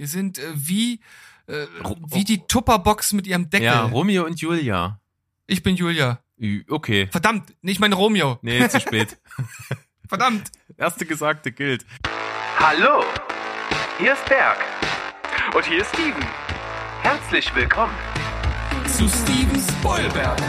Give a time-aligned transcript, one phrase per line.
[0.00, 1.00] Wir sind äh, wie,
[1.46, 1.66] äh,
[2.06, 3.66] wie die Tupperbox mit ihrem Deckel.
[3.66, 4.98] Ja, Romeo und Julia.
[5.46, 6.20] ich bin Julia.
[6.70, 7.08] Okay.
[7.12, 8.38] Verdammt, nicht mein Romeo.
[8.40, 9.18] Nee, zu spät.
[10.08, 10.52] Verdammt.
[10.78, 11.84] Erste Gesagte gilt.
[12.58, 13.04] Hallo,
[13.98, 14.56] hier ist Berg.
[15.54, 16.24] Und hier ist Steven.
[17.02, 17.92] Herzlich willkommen.
[18.86, 20.40] Zu Steven Spoilberg.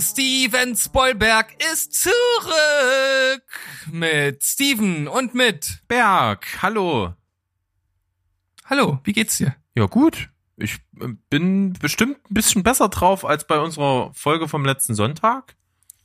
[0.00, 3.42] Steven Spoilberg ist zurück
[3.90, 5.80] mit Steven und mit.
[5.88, 7.14] Berg, hallo.
[8.64, 9.54] Hallo, wie geht's dir?
[9.74, 10.28] Ja, gut.
[10.56, 15.54] Ich äh, bin bestimmt ein bisschen besser drauf als bei unserer Folge vom letzten Sonntag.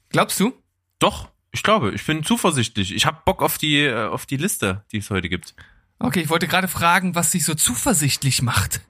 [0.10, 0.54] Glaubst du?
[1.00, 2.94] Doch, ich glaube, ich bin zuversichtlich.
[2.94, 5.56] Ich habe Bock auf die äh, auf die Liste, die es heute gibt.
[6.00, 8.82] Okay, ich wollte gerade fragen, was dich so zuversichtlich macht.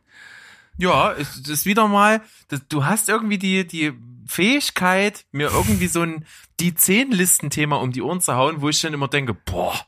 [0.78, 2.22] Ja, es ist wieder mal,
[2.70, 3.94] du hast irgendwie die die
[4.32, 6.26] Fähigkeit, mir irgendwie so ein
[6.60, 9.80] die zehn Listenthema um die Ohren zu hauen, wo ich dann immer denke, boah,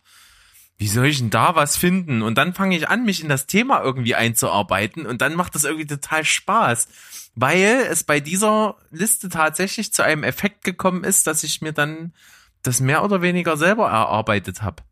[0.78, 2.22] wie soll ich denn da was finden?
[2.22, 5.64] Und dann fange ich an, mich in das Thema irgendwie einzuarbeiten und dann macht das
[5.64, 6.88] irgendwie total Spaß,
[7.36, 12.14] weil es bei dieser Liste tatsächlich zu einem Effekt gekommen ist, dass ich mir dann
[12.64, 14.84] das mehr oder weniger selber erarbeitet habe.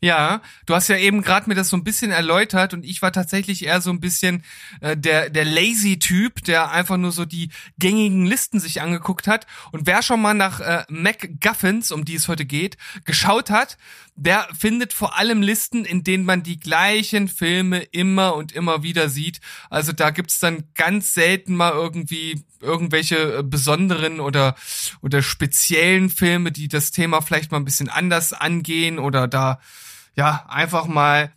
[0.00, 3.10] Ja, du hast ja eben gerade mir das so ein bisschen erläutert und ich war
[3.10, 4.44] tatsächlich eher so ein bisschen
[4.80, 9.48] äh, der der lazy Typ, der einfach nur so die gängigen Listen sich angeguckt hat
[9.72, 13.76] und wer schon mal nach äh, MacGuffins, um die es heute geht, geschaut hat,
[14.14, 19.08] der findet vor allem Listen, in denen man die gleichen Filme immer und immer wieder
[19.08, 19.40] sieht.
[19.68, 24.54] Also da gibt's dann ganz selten mal irgendwie irgendwelche äh, besonderen oder
[25.02, 29.58] oder speziellen Filme, die das Thema vielleicht mal ein bisschen anders angehen oder da
[30.18, 31.32] ja, einfach mal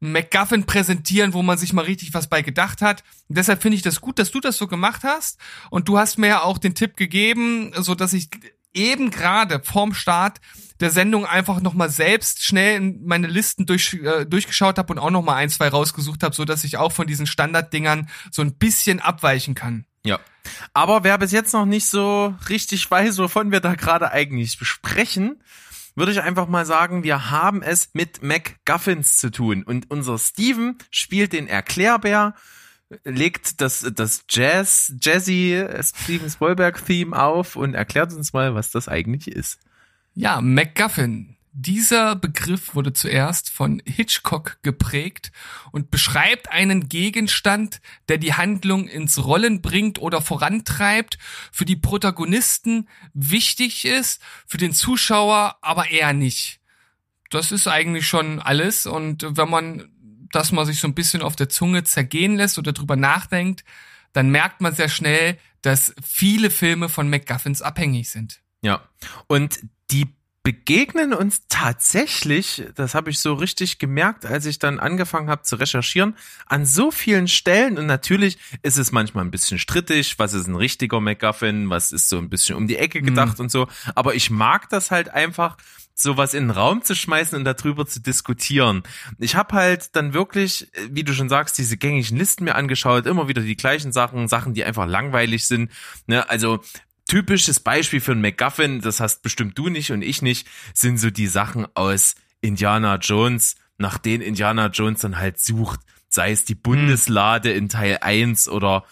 [0.00, 3.04] einen MacGuffin präsentieren, wo man sich mal richtig was bei gedacht hat.
[3.28, 5.38] Und deshalb finde ich das gut, dass du das so gemacht hast.
[5.70, 8.28] Und du hast mir ja auch den Tipp gegeben, so dass ich
[8.74, 10.40] eben gerade vorm Start
[10.80, 14.98] der Sendung einfach noch mal selbst schnell in meine Listen durch, äh, durchgeschaut habe und
[14.98, 18.42] auch noch mal ein, zwei rausgesucht habe, so dass ich auch von diesen Standarddingern so
[18.42, 19.86] ein bisschen abweichen kann.
[20.04, 20.18] Ja.
[20.74, 25.40] Aber wer bis jetzt noch nicht so richtig weiß, wovon wir da gerade eigentlich besprechen,
[25.96, 29.62] würde ich einfach mal sagen, wir haben es mit MacGuffins zu tun.
[29.64, 32.34] Und unser Steven spielt den Erklärbär,
[33.04, 39.28] legt das, das Jazz, Jazzy Steven Spielberg-Theme auf und erklärt uns mal, was das eigentlich
[39.28, 39.58] ist.
[40.14, 41.35] Ja, MacGuffin.
[41.58, 45.32] Dieser Begriff wurde zuerst von Hitchcock geprägt
[45.72, 47.80] und beschreibt einen Gegenstand,
[48.10, 51.16] der die Handlung ins Rollen bringt oder vorantreibt,
[51.50, 56.60] für die Protagonisten wichtig ist, für den Zuschauer aber eher nicht.
[57.30, 59.88] Das ist eigentlich schon alles und wenn man
[60.32, 63.64] das mal sich so ein bisschen auf der Zunge zergehen lässt oder drüber nachdenkt,
[64.12, 68.42] dann merkt man sehr schnell, dass viele Filme von MacGuffins abhängig sind.
[68.60, 68.86] Ja.
[69.26, 70.14] Und die
[70.46, 75.56] begegnen uns tatsächlich, das habe ich so richtig gemerkt, als ich dann angefangen habe zu
[75.56, 76.14] recherchieren,
[76.46, 77.78] an so vielen Stellen.
[77.78, 82.08] Und natürlich ist es manchmal ein bisschen strittig, was ist ein richtiger MacGuffin, was ist
[82.08, 83.66] so ein bisschen um die Ecke gedacht und so.
[83.96, 85.56] Aber ich mag das halt einfach,
[85.98, 88.84] sowas in den Raum zu schmeißen und darüber zu diskutieren.
[89.18, 93.26] Ich habe halt dann wirklich, wie du schon sagst, diese gängigen Listen mir angeschaut, immer
[93.26, 95.72] wieder die gleichen Sachen, Sachen, die einfach langweilig sind.
[96.06, 96.28] Ne?
[96.28, 96.60] Also
[97.06, 101.10] typisches Beispiel für einen MacGuffin, das hast bestimmt du nicht und ich nicht, sind so
[101.10, 105.80] die Sachen aus Indiana Jones, nach denen Indiana Jones dann halt sucht.
[106.08, 108.84] Sei es die Bundeslade in Teil 1 oder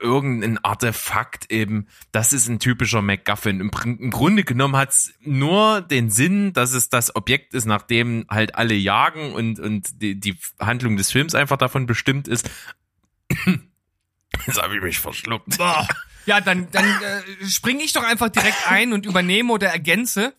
[0.00, 1.86] irgendein Artefakt eben.
[2.12, 3.60] Das ist ein typischer MacGuffin.
[3.60, 8.26] Im, im Grunde genommen hat's nur den Sinn, dass es das Objekt ist, nach dem
[8.30, 12.50] halt alle jagen und, und die, die Handlung des Films einfach davon bestimmt ist.
[14.46, 15.58] Jetzt habe ich mich verschluckt.
[16.26, 20.34] Ja, dann, dann äh, springe ich doch einfach direkt ein und übernehme oder ergänze,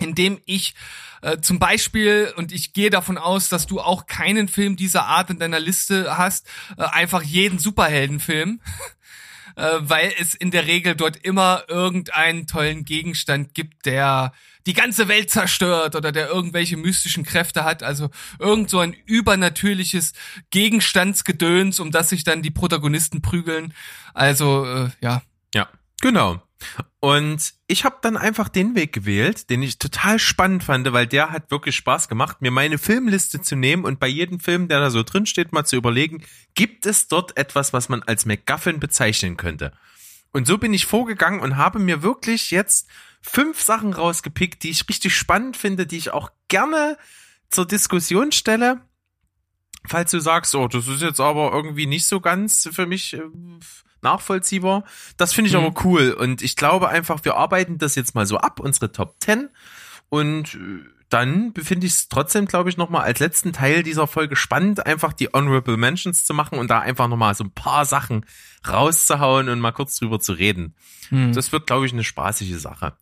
[0.00, 0.74] indem ich
[1.22, 5.30] äh, zum Beispiel, und ich gehe davon aus, dass du auch keinen Film dieser Art
[5.30, 6.46] in deiner Liste hast,
[6.76, 8.60] äh, einfach jeden Superheldenfilm.
[9.56, 14.32] äh, weil es in der Regel dort immer irgendeinen tollen Gegenstand gibt, der
[14.66, 17.82] die ganze Welt zerstört oder der irgendwelche mystischen Kräfte hat.
[17.82, 20.12] Also irgend so ein übernatürliches
[20.50, 23.74] Gegenstandsgedöns, um das sich dann die Protagonisten prügeln.
[24.14, 25.22] Also äh, ja.
[25.54, 25.68] Ja,
[26.00, 26.42] genau.
[27.00, 31.30] Und ich habe dann einfach den Weg gewählt, den ich total spannend fand, weil der
[31.30, 34.90] hat wirklich Spaß gemacht, mir meine Filmliste zu nehmen und bei jedem Film, der da
[34.90, 36.24] so drin steht, mal zu überlegen,
[36.54, 39.72] gibt es dort etwas, was man als MacGuffin bezeichnen könnte?
[40.32, 42.88] Und so bin ich vorgegangen und habe mir wirklich jetzt
[43.26, 46.98] fünf Sachen rausgepickt, die ich richtig spannend finde, die ich auch gerne
[47.50, 48.82] zur Diskussion stelle.
[49.86, 53.22] Falls du sagst, oh, das ist jetzt aber irgendwie nicht so ganz für mich äh,
[54.02, 54.84] nachvollziehbar.
[55.16, 55.64] Das finde ich Mhm.
[55.64, 56.12] aber cool.
[56.12, 59.48] Und ich glaube einfach, wir arbeiten das jetzt mal so ab, unsere Top 10.
[60.10, 64.36] Und äh, dann befinde ich es trotzdem, glaube ich, nochmal als letzten Teil dieser Folge
[64.36, 68.26] spannend, einfach die Honorable Mentions zu machen und da einfach nochmal so ein paar Sachen
[68.66, 70.74] rauszuhauen und mal kurz drüber zu reden.
[71.10, 71.32] Hm.
[71.32, 72.96] Das wird, glaube ich, eine spaßige Sache.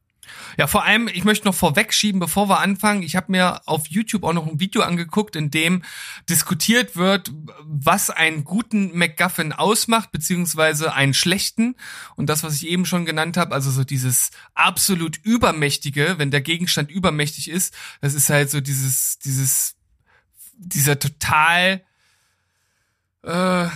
[0.59, 3.03] Ja, vor allem, ich möchte noch vorwegschieben, bevor wir anfangen.
[3.03, 5.83] Ich habe mir auf YouTube auch noch ein Video angeguckt, in dem
[6.29, 7.33] diskutiert wird,
[7.63, 11.77] was einen guten MacGuffin ausmacht, beziehungsweise einen schlechten.
[12.17, 16.43] Und das, was ich eben schon genannt habe, also so dieses absolut übermächtige, wenn der
[16.43, 19.77] Gegenstand übermächtig ist, das ist halt so dieses, dieses,
[20.57, 21.83] dieser total
[23.23, 23.69] äh,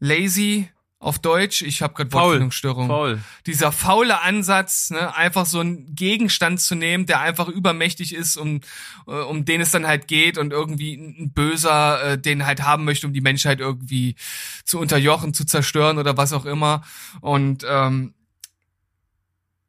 [0.00, 0.68] lazy
[1.00, 1.62] auf Deutsch.
[1.62, 2.12] Ich habe gerade.
[2.12, 3.20] Wortfindungsstörung Faul.
[3.46, 8.60] dieser faule Ansatz, ne, einfach so einen Gegenstand zu nehmen, der einfach übermächtig ist, um,
[9.06, 12.84] äh, um den es dann halt geht und irgendwie ein Böser äh, den halt haben
[12.84, 14.16] möchte, um die Menschheit irgendwie
[14.64, 16.82] zu unterjochen, zu zerstören oder was auch immer.
[17.20, 18.14] Und ähm,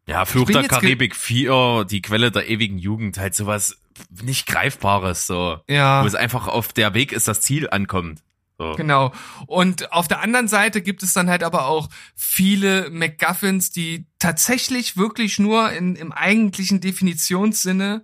[0.08, 3.78] Ja, Fluch der Karibik 4, die Quelle der ewigen Jugend, halt sowas
[4.24, 5.60] nicht Greifbares, so.
[5.68, 6.02] ja.
[6.02, 8.24] Wo es einfach auf der Weg ist, das Ziel ankommt.
[8.60, 8.74] So.
[8.76, 9.14] Genau.
[9.48, 14.98] Und auf der anderen Seite gibt es dann halt aber auch viele MacGuffins, die tatsächlich
[14.98, 18.04] wirklich nur in, im eigentlichen Definitionssinne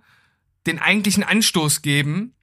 [0.66, 2.34] den eigentlichen Anstoß geben,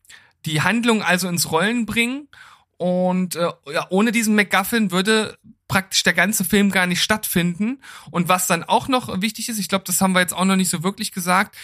[0.45, 2.29] die Handlung also ins Rollen bringen.
[2.77, 5.37] Und äh, ja, ohne diesen MacGuffin würde
[5.67, 7.81] praktisch der ganze Film gar nicht stattfinden.
[8.11, 10.55] Und was dann auch noch wichtig ist, ich glaube, das haben wir jetzt auch noch
[10.55, 11.55] nicht so wirklich gesagt,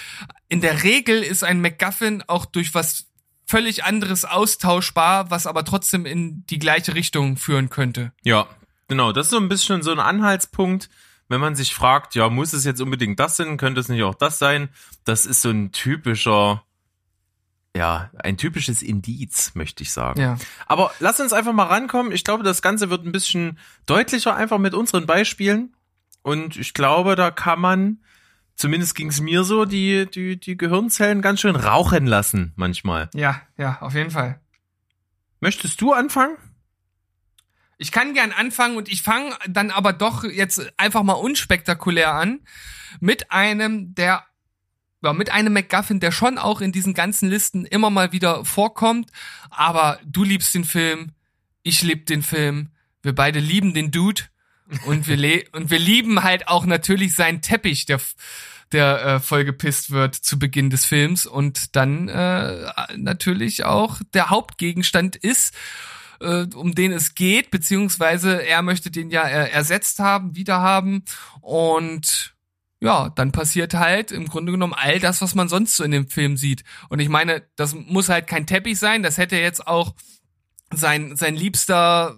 [0.47, 3.08] in der Regel ist ein MacGuffin auch durch was
[3.49, 8.13] völlig anderes austauschbar, was aber trotzdem in die gleiche Richtung führen könnte.
[8.23, 8.47] Ja,
[8.87, 9.11] genau.
[9.11, 10.87] Das ist so ein bisschen so ein Anhaltspunkt,
[11.29, 13.57] wenn man sich fragt, ja, muss es jetzt unbedingt das sein?
[13.57, 14.69] Könnte es nicht auch das sein?
[15.03, 16.63] Das ist so ein typischer,
[17.75, 20.21] ja, ein typisches Indiz, möchte ich sagen.
[20.21, 20.37] Ja.
[20.67, 22.11] Aber lass uns einfach mal rankommen.
[22.11, 23.57] Ich glaube, das Ganze wird ein bisschen
[23.87, 25.73] deutlicher einfach mit unseren Beispielen.
[26.21, 28.03] Und ich glaube, da kann man,
[28.59, 33.09] zumindest ging es mir so, die, die, die Gehirnzellen ganz schön rauchen lassen manchmal.
[33.13, 34.39] Ja, ja, auf jeden Fall.
[35.39, 36.35] Möchtest du anfangen?
[37.77, 42.41] Ich kann gern anfangen und ich fange dann aber doch jetzt einfach mal unspektakulär an
[42.99, 44.25] mit einem, der
[45.01, 49.09] ja, mit einem MacGuffin, der schon auch in diesen ganzen Listen immer mal wieder vorkommt.
[49.49, 51.13] Aber du liebst den Film,
[51.63, 52.71] ich lieb den Film,
[53.01, 54.23] wir beide lieben den Dude
[54.85, 57.99] und wir le und wir lieben halt auch natürlich seinen Teppich, der
[58.71, 61.25] der äh, vollgepisst wird zu Beginn des Films.
[61.25, 65.55] Und dann äh, natürlich auch der Hauptgegenstand ist
[66.21, 71.03] äh, um den es geht, beziehungsweise er möchte den ja äh, ersetzt haben, wieder haben
[71.41, 72.35] und
[72.81, 76.07] ja, dann passiert halt im Grunde genommen all das, was man sonst so in dem
[76.07, 76.63] Film sieht.
[76.87, 79.95] Und ich meine, das muss halt kein Teppich sein, das hätte jetzt auch
[80.73, 82.15] sein, sein liebster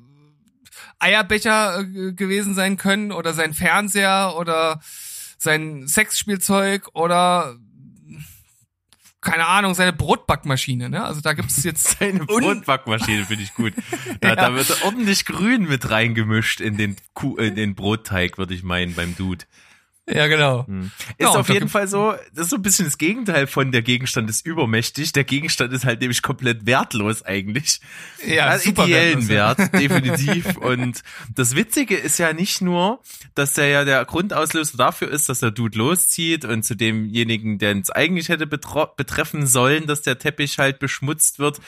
[0.99, 4.81] Eierbecher äh, gewesen sein können oder sein Fernseher oder
[5.37, 7.55] sein Sexspielzeug oder
[9.23, 11.03] keine Ahnung, seine Brotbackmaschine, ne?
[11.05, 13.73] Also da gibt's jetzt Eine Un- Brotbackmaschine finde ich gut.
[14.19, 14.35] Da, Ja.
[14.35, 18.95] da wird ordentlich Grün mit reingemischt in den, Kuh, in den Brotteig, würde ich meinen,
[18.95, 19.45] beim Dude.
[20.13, 20.65] Ja, genau.
[21.17, 23.81] Ist Ja, auf jeden Fall so, das ist so ein bisschen das Gegenteil von der
[23.81, 25.13] Gegenstand ist übermächtig.
[25.13, 27.79] Der Gegenstand ist halt nämlich komplett wertlos eigentlich.
[28.27, 29.71] Ja, Hat super ideellen wertlos.
[29.71, 30.57] Wert, definitiv.
[30.57, 31.01] Und
[31.33, 32.99] das Witzige ist ja nicht nur,
[33.35, 37.77] dass der ja der Grundauslöser dafür ist, dass der Dude loszieht und zu demjenigen, der
[37.77, 41.59] es eigentlich hätte betreffen sollen, dass der Teppich halt beschmutzt wird,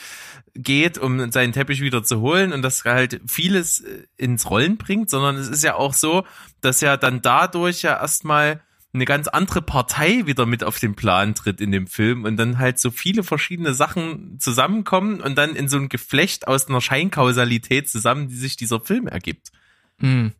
[0.55, 5.09] geht, um seinen Teppich wieder zu holen und das halt vieles äh, ins Rollen bringt,
[5.09, 6.25] sondern es ist ja auch so,
[6.61, 8.61] dass ja dann dadurch ja erstmal
[8.93, 12.59] eine ganz andere Partei wieder mit auf den Plan tritt in dem Film und dann
[12.59, 17.89] halt so viele verschiedene Sachen zusammenkommen und dann in so ein Geflecht aus einer Scheinkausalität
[17.89, 19.51] zusammen, die sich dieser Film ergibt.
[19.99, 20.33] Hm.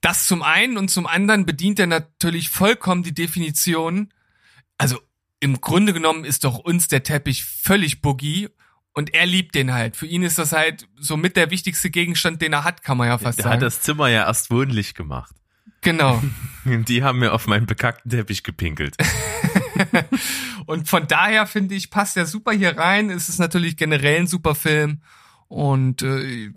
[0.00, 4.12] Das zum einen und zum anderen bedient er natürlich vollkommen die Definition.
[4.78, 5.00] Also
[5.40, 8.48] im Grunde genommen ist doch uns der Teppich völlig boogie
[8.94, 9.96] und er liebt den halt.
[9.96, 13.08] Für ihn ist das halt so mit der wichtigste Gegenstand, den er hat, kann man
[13.08, 13.54] ja fast Der sagen.
[13.56, 15.34] hat das Zimmer ja erst wohnlich gemacht.
[15.80, 16.22] genau.
[16.64, 18.96] Die haben mir auf meinen bekackten Teppich gepinkelt.
[20.66, 23.10] und von daher finde ich, passt der super hier rein.
[23.10, 25.02] Es ist natürlich generell ein super Film.
[25.48, 26.50] Und äh,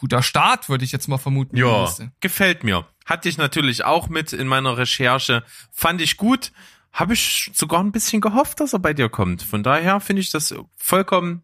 [0.00, 1.56] guter Start, würde ich jetzt mal vermuten.
[1.56, 1.88] Ja,
[2.20, 2.86] gefällt mir.
[3.06, 5.42] Hatte ich natürlich auch mit in meiner Recherche.
[5.72, 6.52] Fand ich gut.
[6.92, 9.42] Habe ich sogar ein bisschen gehofft, dass er bei dir kommt.
[9.42, 11.42] Von daher finde ich das vollkommen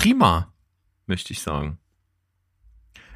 [0.00, 0.52] prima,
[1.06, 1.78] möchte ich sagen.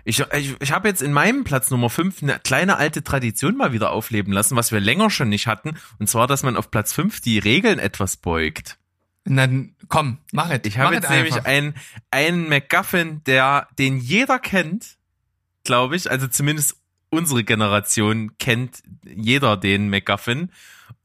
[0.04, 3.72] Ich, ich, ich habe jetzt in meinem Platz Nummer 5 eine kleine alte Tradition mal
[3.72, 5.78] wieder aufleben lassen, was wir länger schon nicht hatten.
[5.98, 8.76] Und zwar, dass man auf Platz 5 die Regeln etwas beugt.
[9.24, 10.60] Na, dann, komm, mach es.
[10.64, 11.74] Ich habe jetzt nämlich einen,
[12.10, 14.98] einen MacGuffin, der, den jeder kennt,
[15.64, 16.10] glaube ich.
[16.10, 16.76] Also zumindest
[17.08, 20.50] unsere Generation kennt jeder den MacGuffin.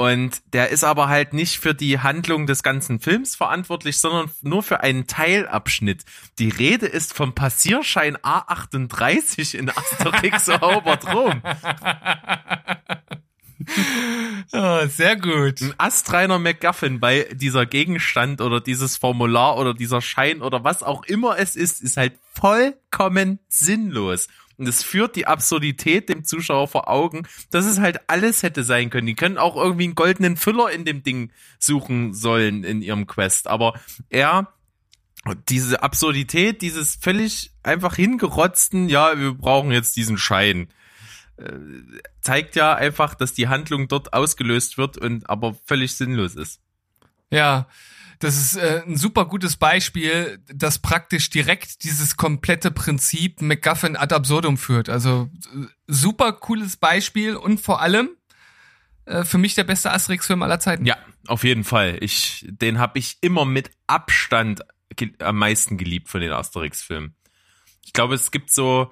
[0.01, 4.63] Und der ist aber halt nicht für die Handlung des ganzen Films verantwortlich, sondern nur
[4.63, 6.06] für einen Teilabschnitt.
[6.39, 11.41] Die Rede ist vom Passierschein A38 in Asterix Erobert Rom.
[14.53, 15.62] Oh, sehr gut.
[15.62, 21.03] ein astreiner MacGuffin bei dieser Gegenstand oder dieses Formular oder dieser Schein oder was auch
[21.03, 24.27] immer es ist, ist halt vollkommen sinnlos.
[24.60, 28.89] Und es führt die Absurdität dem Zuschauer vor Augen, dass es halt alles hätte sein
[28.89, 29.08] können.
[29.08, 33.48] Die können auch irgendwie einen goldenen Füller in dem Ding suchen sollen in ihrem Quest.
[33.48, 34.54] Aber er,
[35.48, 40.68] diese Absurdität, dieses völlig einfach hingerotzten, ja, wir brauchen jetzt diesen Schein
[42.22, 46.60] zeigt ja einfach, dass die Handlung dort ausgelöst wird und aber völlig sinnlos ist.
[47.32, 47.68] Ja,
[48.19, 54.13] das ist äh, ein super gutes Beispiel, das praktisch direkt dieses komplette Prinzip MacGuffin ad
[54.13, 54.89] absurdum führt.
[54.89, 58.09] Also äh, super cooles Beispiel und vor allem
[59.05, 60.85] äh, für mich der beste Asterix-Film aller Zeiten.
[60.85, 60.97] Ja,
[61.27, 61.97] auf jeden Fall.
[62.01, 64.61] Ich, den habe ich immer mit Abstand
[65.19, 67.15] am meisten geliebt von den Asterix-Filmen.
[67.85, 68.91] Ich glaube, es gibt so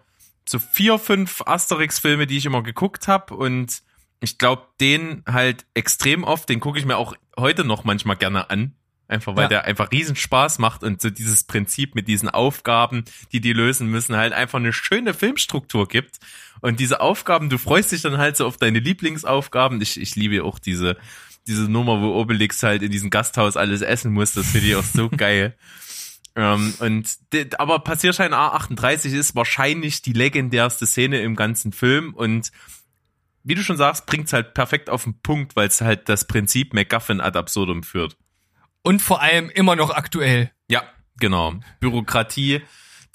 [0.49, 3.81] so vier, fünf Asterix-Filme, die ich immer geguckt habe und
[4.19, 8.49] ich glaube, den halt extrem oft, den gucke ich mir auch heute noch manchmal gerne
[8.49, 8.73] an.
[9.09, 9.49] Einfach weil Ja.
[9.49, 13.87] der einfach riesen Spaß macht und so dieses Prinzip mit diesen Aufgaben, die die lösen
[13.87, 16.17] müssen, halt einfach eine schöne Filmstruktur gibt.
[16.59, 19.79] Und diese Aufgaben, du freust dich dann halt so auf deine Lieblingsaufgaben.
[19.81, 20.97] Ich, ich liebe auch diese,
[21.47, 24.33] diese Nummer, wo Obelix halt in diesem Gasthaus alles essen muss.
[24.33, 25.55] Das finde ich auch so geil.
[26.35, 27.09] Ähm, und
[27.57, 32.51] aber Passierschein A38 ist wahrscheinlich die legendärste Szene im ganzen Film und
[33.43, 36.73] wie du schon sagst, bringt's halt perfekt auf den Punkt, weil es halt das Prinzip
[36.73, 38.17] MacGuffin ad absurdum führt.
[38.87, 40.49] Und vor allem immer noch aktuell.
[40.69, 40.81] Ja,
[41.19, 41.55] genau.
[41.81, 42.61] Bürokratie,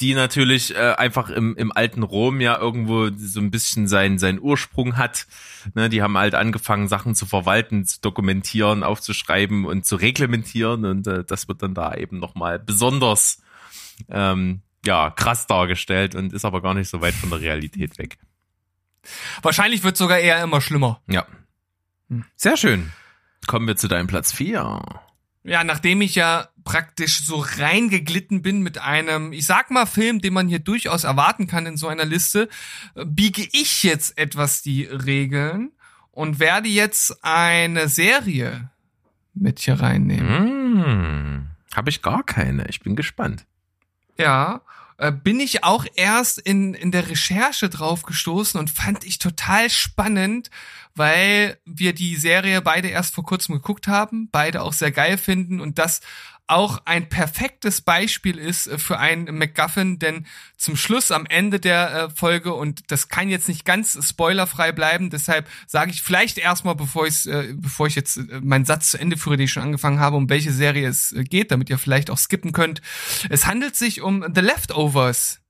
[0.00, 4.38] die natürlich äh, einfach im, im alten Rom ja irgendwo so ein bisschen seinen seinen
[4.38, 5.26] Ursprung hat.
[5.72, 11.06] Ne, die haben halt angefangen, Sachen zu verwalten, zu dokumentieren, aufzuschreiben und zu reglementieren und
[11.06, 13.40] äh, das wird dann da eben nochmal besonders
[14.10, 18.18] ähm, ja krass dargestellt und ist aber gar nicht so weit von der Realität weg.
[19.40, 21.00] Wahrscheinlich wird sogar eher immer schlimmer.
[21.08, 21.24] Ja.
[22.36, 22.92] Sehr schön.
[23.46, 24.82] Kommen wir zu deinem Platz 4.
[25.44, 30.32] Ja, nachdem ich ja praktisch so reingeglitten bin mit einem, ich sag mal, Film, den
[30.34, 32.48] man hier durchaus erwarten kann in so einer Liste,
[32.94, 35.72] äh, biege ich jetzt etwas die Regeln
[36.12, 38.70] und werde jetzt eine Serie
[39.34, 40.28] mit hier reinnehmen.
[40.84, 42.68] Hm, Habe ich gar keine.
[42.68, 43.46] Ich bin gespannt.
[44.18, 44.60] Ja,
[45.22, 50.50] bin ich auch erst in, in der Recherche drauf gestoßen und fand ich total spannend,
[50.94, 55.60] weil wir die Serie beide erst vor kurzem geguckt haben, beide auch sehr geil finden
[55.60, 56.00] und das
[56.46, 61.92] auch ein perfektes Beispiel ist äh, für einen MacGuffin, denn zum Schluss am Ende der
[61.92, 66.74] äh, Folge, und das kann jetzt nicht ganz spoilerfrei bleiben, deshalb sage ich vielleicht erstmal,
[66.74, 70.00] bevor, ich's, äh, bevor ich jetzt meinen Satz zu Ende führe, den ich schon angefangen
[70.00, 72.82] habe, um welche Serie es geht, damit ihr vielleicht auch skippen könnt.
[73.30, 75.40] Es handelt sich um The Leftovers.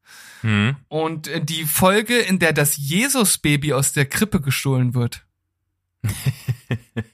[0.42, 0.76] Hm.
[0.88, 5.24] Und die Folge, in der das Jesus-Baby aus der Krippe gestohlen wird.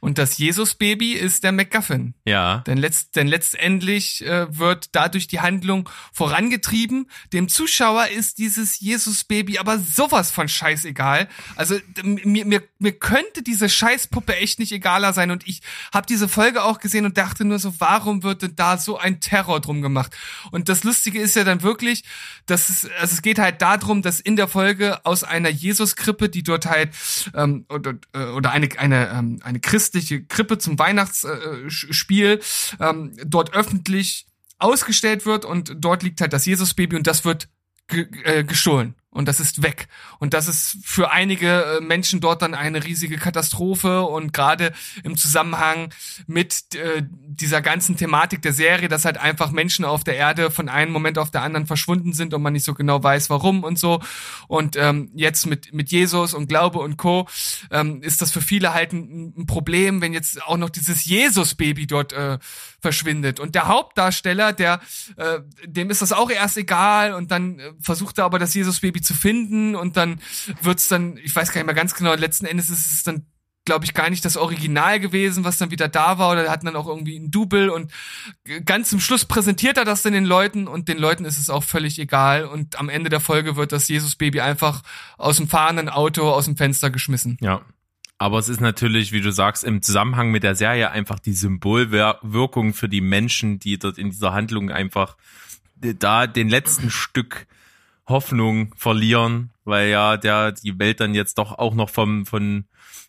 [0.00, 2.14] Und das Jesus-Baby ist der MacGuffin.
[2.24, 2.58] Ja.
[2.66, 7.10] Denn, letzt, denn letztendlich äh, wird dadurch die Handlung vorangetrieben.
[7.32, 11.28] Dem Zuschauer ist dieses Jesus-Baby aber sowas von scheißegal.
[11.56, 15.30] Also mir, mir, mir könnte diese Scheißpuppe echt nicht egaler sein.
[15.30, 15.60] Und ich
[15.92, 19.20] habe diese Folge auch gesehen und dachte nur so, warum wird denn da so ein
[19.20, 20.16] Terror drum gemacht?
[20.50, 22.04] Und das Lustige ist ja dann wirklich,
[22.46, 26.42] dass es, also es geht halt darum, dass in der Folge aus einer Jesus-Krippe, die
[26.42, 26.90] dort halt
[27.34, 32.40] ähm, oder, äh, oder eine eine ähm, eine christliche Krippe zum Weihnachtsspiel
[32.78, 34.26] äh, ähm, dort öffentlich
[34.58, 37.48] ausgestellt wird und dort liegt halt das Jesusbaby und das wird
[37.88, 38.94] äh, gestohlen.
[39.12, 39.88] Und das ist weg.
[40.20, 45.16] Und das ist für einige äh, Menschen dort dann eine riesige Katastrophe und gerade im
[45.16, 45.92] Zusammenhang
[46.28, 50.68] mit äh, dieser ganzen Thematik der Serie, dass halt einfach Menschen auf der Erde von
[50.68, 53.80] einem Moment auf der anderen verschwunden sind und man nicht so genau weiß, warum und
[53.80, 54.00] so.
[54.46, 57.26] Und ähm, jetzt mit, mit Jesus und Glaube und Co.
[57.72, 61.88] Ähm, ist das für viele halt ein, ein Problem, wenn jetzt auch noch dieses Jesus-Baby
[61.88, 62.38] dort äh,
[62.80, 63.40] verschwindet.
[63.40, 64.80] Und der Hauptdarsteller, der,
[65.16, 68.99] äh, dem ist das auch erst egal und dann äh, versucht er aber das Jesus-Baby
[69.02, 70.20] zu finden und dann
[70.62, 73.26] wird's dann, ich weiß gar nicht mehr ganz genau, letzten Endes ist es dann
[73.64, 76.76] glaube ich, gar nicht das Original gewesen, was dann wieder da war, oder hatten dann
[76.76, 77.92] auch irgendwie ein Double und
[78.64, 81.62] ganz zum Schluss präsentiert er das dann den Leuten und den Leuten ist es auch
[81.62, 84.82] völlig egal und am Ende der Folge wird das Jesus-Baby einfach
[85.18, 87.36] aus dem fahrenden Auto aus dem Fenster geschmissen.
[87.40, 87.62] Ja.
[88.18, 92.74] Aber es ist natürlich, wie du sagst, im Zusammenhang mit der Serie einfach die Symbolwirkung
[92.74, 95.16] für die Menschen, die dort in dieser Handlung einfach
[95.76, 97.46] da den letzten Stück
[98.10, 102.64] Hoffnung verlieren, weil ja der die Welt dann jetzt doch auch noch vom von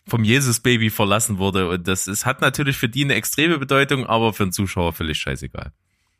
[0.08, 1.68] vom Jesus-Baby verlassen wurde.
[1.68, 5.18] Und das ist, hat natürlich für die eine extreme Bedeutung, aber für den Zuschauer völlig
[5.18, 5.72] scheißegal.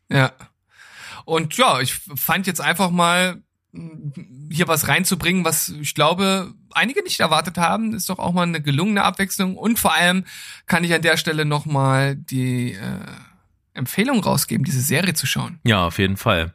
[0.09, 0.33] Ja.
[1.25, 7.03] Und ja, ich fand jetzt einfach mal mm, hier was reinzubringen, was ich glaube, einige
[7.03, 9.57] nicht erwartet haben, ist doch auch mal eine gelungene Abwechslung.
[9.57, 10.25] Und vor allem
[10.67, 13.07] kann ich an der Stelle nochmal die äh,
[13.75, 15.59] Empfehlung rausgeben, diese Serie zu schauen.
[15.65, 16.55] Ja, auf jeden Fall.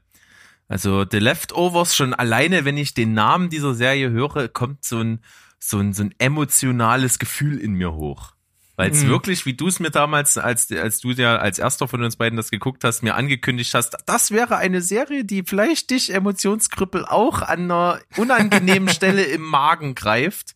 [0.68, 5.24] Also The Leftovers, schon alleine, wenn ich den Namen dieser Serie höre, kommt so ein,
[5.60, 8.34] so ein, so ein emotionales Gefühl in mir hoch.
[8.76, 9.08] Weil es Mhm.
[9.10, 12.38] wirklich, wie du es mir damals, als, als du ja als erster von uns beiden
[12.38, 17.42] das geguckt hast, mir angekündigt hast, das wäre eine Serie, die vielleicht dich Emotionskrüppel auch
[17.42, 20.54] an einer unangenehmen Stelle im Magen greift.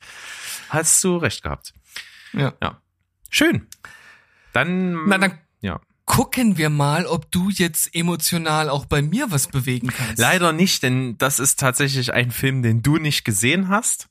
[0.70, 1.74] Hast du recht gehabt.
[2.34, 2.54] Ja.
[2.62, 2.80] Ja.
[3.32, 3.66] Schön.
[4.54, 5.40] Dann, Na, dann.
[6.12, 10.18] Gucken wir mal, ob du jetzt emotional auch bei mir was bewegen kannst.
[10.18, 14.10] Leider nicht, denn das ist tatsächlich ein Film, den du nicht gesehen hast.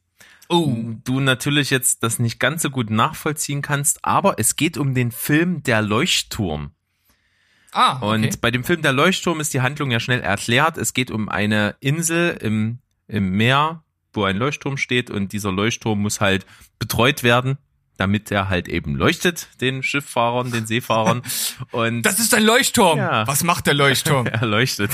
[0.49, 0.75] Oh.
[1.05, 5.13] Du natürlich jetzt das nicht ganz so gut nachvollziehen kannst, aber es geht um den
[5.13, 6.71] Film Der Leuchtturm.
[7.73, 8.07] Ah, okay.
[8.07, 10.79] Und bei dem Film Der Leuchtturm ist die Handlung ja schnell erklärt.
[10.79, 12.79] Es geht um eine Insel im,
[13.09, 16.47] im Meer, wo ein Leuchtturm steht und dieser Leuchtturm muss halt
[16.79, 17.59] betreut werden,
[18.01, 21.21] damit er halt eben leuchtet, den Schifffahrern, den Seefahrern.
[21.71, 22.99] Und das ist ein Leuchtturm.
[22.99, 23.27] Ja.
[23.27, 24.27] Was macht der Leuchtturm?
[24.27, 24.93] er leuchtet.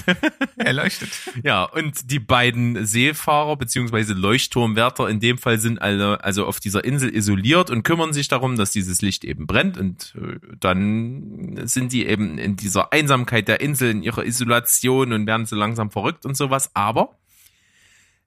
[0.57, 1.11] er leuchtet.
[1.45, 6.85] Ja, und die beiden Seefahrer beziehungsweise Leuchtturmwärter in dem Fall sind alle also auf dieser
[6.85, 11.93] Insel isoliert und kümmern sich darum, dass dieses Licht eben brennt und äh, dann sind
[11.93, 16.27] die eben in dieser Einsamkeit der Insel in ihrer Isolation und werden so langsam verrückt
[16.27, 17.17] und sowas, aber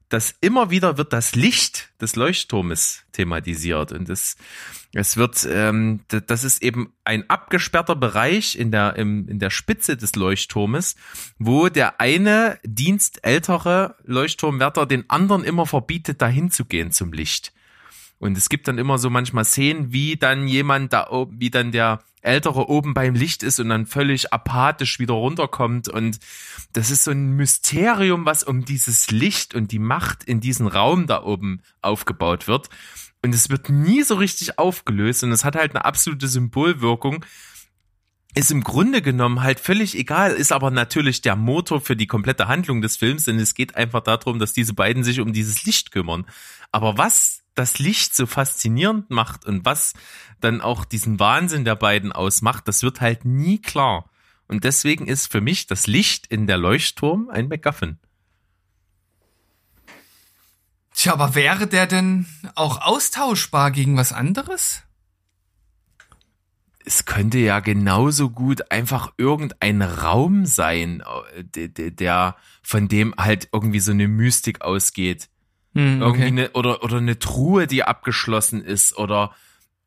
[0.09, 4.35] das immer wieder wird das Licht des Leuchtturmes thematisiert und es
[4.93, 9.97] es wird ähm, das ist eben ein abgesperrter Bereich in der im, in der Spitze
[9.97, 10.95] des Leuchtturmes,
[11.37, 17.53] wo der eine dienstältere Leuchtturmwärter den anderen immer verbietet dahin zu gehen zum Licht.
[18.19, 21.71] Und es gibt dann immer so manchmal Szenen, wie dann jemand da oben, wie dann
[21.71, 25.87] der Ältere oben beim Licht ist und dann völlig apathisch wieder runterkommt.
[25.87, 26.19] Und
[26.73, 31.07] das ist so ein Mysterium, was um dieses Licht und die Macht in diesen Raum
[31.07, 32.69] da oben aufgebaut wird.
[33.21, 37.25] Und es wird nie so richtig aufgelöst und es hat halt eine absolute Symbolwirkung.
[38.35, 42.47] Ist im Grunde genommen halt völlig egal, ist aber natürlich der Motor für die komplette
[42.47, 45.91] Handlung des Films, denn es geht einfach darum, dass diese beiden sich um dieses Licht
[45.91, 46.25] kümmern.
[46.71, 49.93] Aber was das Licht so faszinierend macht und was
[50.39, 54.09] dann auch diesen Wahnsinn der beiden ausmacht, das wird halt nie klar.
[54.47, 57.99] Und deswegen ist für mich das Licht in der Leuchtturm ein MacGuffin.
[60.93, 64.83] Tja, aber wäre der denn auch austauschbar gegen was anderes?
[66.89, 71.03] es könnte ja genauso gut einfach irgendein Raum sein,
[71.55, 75.29] äh, der, von dem halt irgendwie so eine Mystik ausgeht.
[75.73, 76.25] Irgendwie okay.
[76.25, 79.33] eine, oder, oder eine Truhe, die abgeschlossen ist oder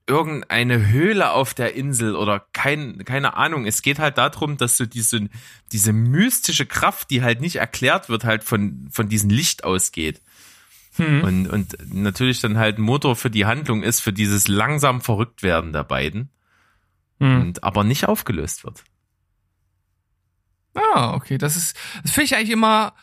[0.07, 3.67] irgendeine Höhle auf der Insel oder kein, keine Ahnung.
[3.67, 5.29] Es geht halt darum, dass so diese,
[5.71, 10.21] diese mystische Kraft, die halt nicht erklärt wird, halt von, von diesem Licht ausgeht.
[10.97, 11.25] Hm.
[11.25, 15.73] Und, und natürlich dann halt ein Motor für die Handlung ist, für dieses langsam Verrücktwerden
[15.73, 16.31] der beiden.
[17.19, 17.41] Hm.
[17.41, 18.83] Und aber nicht aufgelöst wird.
[20.75, 21.39] Ah, okay.
[21.39, 22.95] Das ist, das finde ich eigentlich immer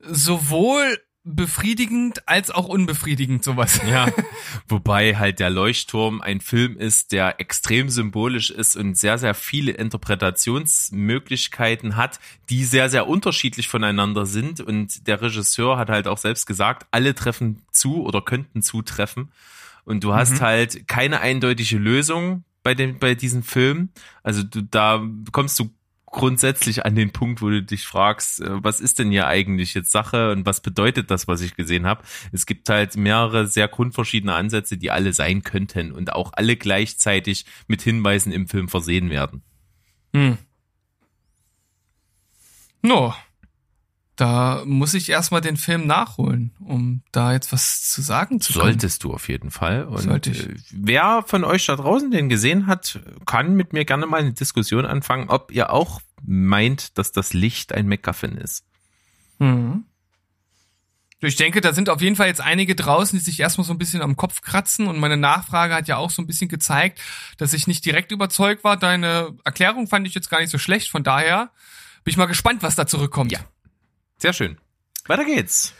[0.00, 3.80] sowohl befriedigend als auch unbefriedigend, sowas.
[3.88, 4.08] Ja,
[4.68, 9.72] wobei halt der Leuchtturm ein Film ist, der extrem symbolisch ist und sehr, sehr viele
[9.72, 14.60] Interpretationsmöglichkeiten hat, die sehr, sehr unterschiedlich voneinander sind.
[14.60, 19.32] Und der Regisseur hat halt auch selbst gesagt, alle treffen zu oder könnten zutreffen.
[19.84, 20.40] Und du hast Mhm.
[20.40, 23.90] halt keine eindeutige Lösung bei dem, bei diesem Film.
[24.22, 25.70] Also du, da kommst du
[26.14, 29.90] grundsätzlich an den Punkt, wo du dich fragst, äh, was ist denn hier eigentlich jetzt
[29.90, 32.02] Sache und was bedeutet das, was ich gesehen habe?
[32.32, 37.44] Es gibt halt mehrere sehr grundverschiedene Ansätze, die alle sein könnten und auch alle gleichzeitig
[37.66, 39.42] mit Hinweisen im Film versehen werden.
[40.14, 40.38] Hm.
[42.82, 43.14] No.
[44.16, 48.64] Da muss ich erstmal den Film nachholen, um da jetzt was zu sagen zu können.
[48.64, 49.84] Solltest du auf jeden Fall.
[49.84, 50.46] Und Sollte ich.
[50.48, 54.32] äh, wer von euch da draußen den gesehen hat, kann mit mir gerne mal eine
[54.32, 58.64] Diskussion anfangen, ob ihr auch meint, dass das Licht ein MacGuffin ist.
[59.40, 59.84] Mhm.
[61.20, 63.78] Ich denke, da sind auf jeden Fall jetzt einige draußen, die sich erstmal so ein
[63.78, 67.00] bisschen am Kopf kratzen und meine Nachfrage hat ja auch so ein bisschen gezeigt,
[67.38, 68.76] dass ich nicht direkt überzeugt war.
[68.76, 71.50] Deine Erklärung fand ich jetzt gar nicht so schlecht, von daher
[72.04, 73.32] bin ich mal gespannt, was da zurückkommt.
[73.32, 73.40] Ja.
[74.18, 74.58] Sehr schön.
[75.06, 75.74] Weiter geht's.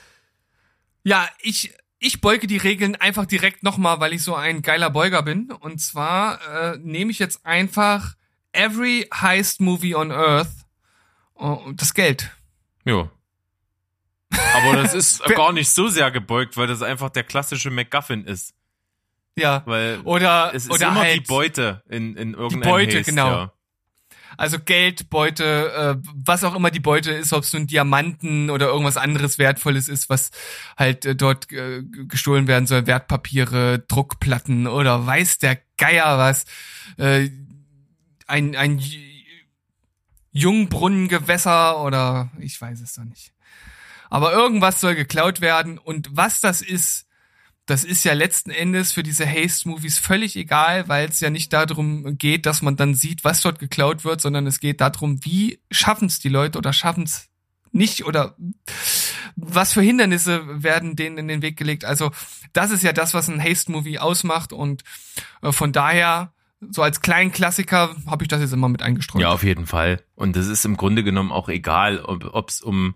[1.03, 5.23] Ja, ich, ich beuge die Regeln einfach direkt nochmal, weil ich so ein geiler Beuger
[5.23, 5.51] bin.
[5.51, 8.15] Und zwar äh, nehme ich jetzt einfach
[8.53, 10.65] every heist movie on earth
[11.35, 12.31] oh, das Geld.
[12.85, 13.11] Jo.
[14.31, 18.55] Aber das ist gar nicht so sehr gebeugt, weil das einfach der klassische MacGuffin ist.
[19.37, 19.63] Ja.
[19.67, 23.31] Weil Oder, es ist oder immer halt, die Beute in, in irgendeinem Beute, Haste, genau.
[23.31, 23.53] Ja.
[24.37, 28.67] Also Geld, Beute, äh, was auch immer die Beute ist, ob es nun Diamanten oder
[28.67, 30.31] irgendwas anderes Wertvolles ist, was
[30.77, 36.45] halt äh, dort äh, gestohlen werden soll, Wertpapiere, Druckplatten oder weiß der Geier was.
[36.97, 37.31] Äh,
[38.27, 38.83] ein, ein
[40.33, 43.33] Jungbrunnengewässer oder ich weiß es doch nicht.
[44.11, 47.04] Aber irgendwas soll geklaut werden und was das ist,
[47.67, 52.19] das ist ja letzten Endes für diese Haste-Movies völlig egal, weil es ja nicht darum
[52.19, 56.07] geht, dass man dann sieht, was dort geklaut wird, sondern es geht darum, wie schaffen
[56.07, 57.29] es die Leute oder schaffen es
[57.73, 58.37] nicht oder
[59.37, 61.85] was für Hindernisse werden denen in den Weg gelegt.
[61.85, 62.13] Also
[62.53, 64.85] das ist ja das, was ein Haste-Movie ausmacht und
[65.43, 69.23] äh, von daher, so als kleinen Klassiker, habe ich das jetzt immer mit eingestreut.
[69.23, 70.03] Ja, auf jeden Fall.
[70.15, 72.95] Und es ist im Grunde genommen auch egal, ob es um,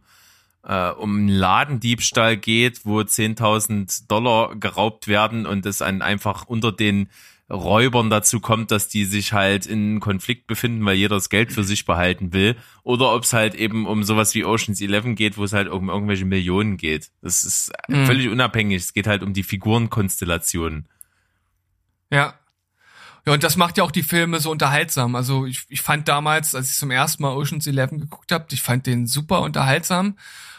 [0.64, 6.72] äh, um einen Ladendiebstahl geht, wo 10.000 Dollar geraubt werden und es dann einfach unter
[6.72, 7.08] den
[7.50, 11.64] Räubern dazu kommt, dass die sich halt in Konflikt befinden, weil jeder das Geld für
[11.64, 12.56] sich behalten will.
[12.82, 15.88] Oder ob es halt eben um sowas wie Oceans 11 geht, wo es halt um
[15.88, 17.10] irgendwelche Millionen geht.
[17.22, 18.04] Das ist Mhm.
[18.04, 18.82] völlig unabhängig.
[18.82, 20.88] Es geht halt um die Figurenkonstellationen.
[22.10, 22.34] Ja.
[23.28, 25.14] Ja, und das macht ja auch die Filme so unterhaltsam.
[25.14, 28.62] Also ich, ich fand damals, als ich zum ersten Mal Ocean's Eleven geguckt habe, ich
[28.62, 30.16] fand den super unterhaltsam.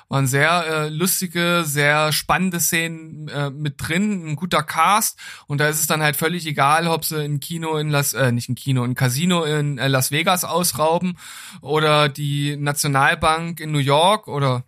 [0.07, 5.17] Waren sehr äh, lustige, sehr spannende Szenen äh, mit drin, ein guter Cast.
[5.47, 8.31] Und da ist es dann halt völlig egal, ob sie ein Kino in Las, äh,
[8.31, 11.17] nicht ein Kino, ein Casino in äh, Las Vegas ausrauben
[11.61, 14.63] oder die Nationalbank in New York oder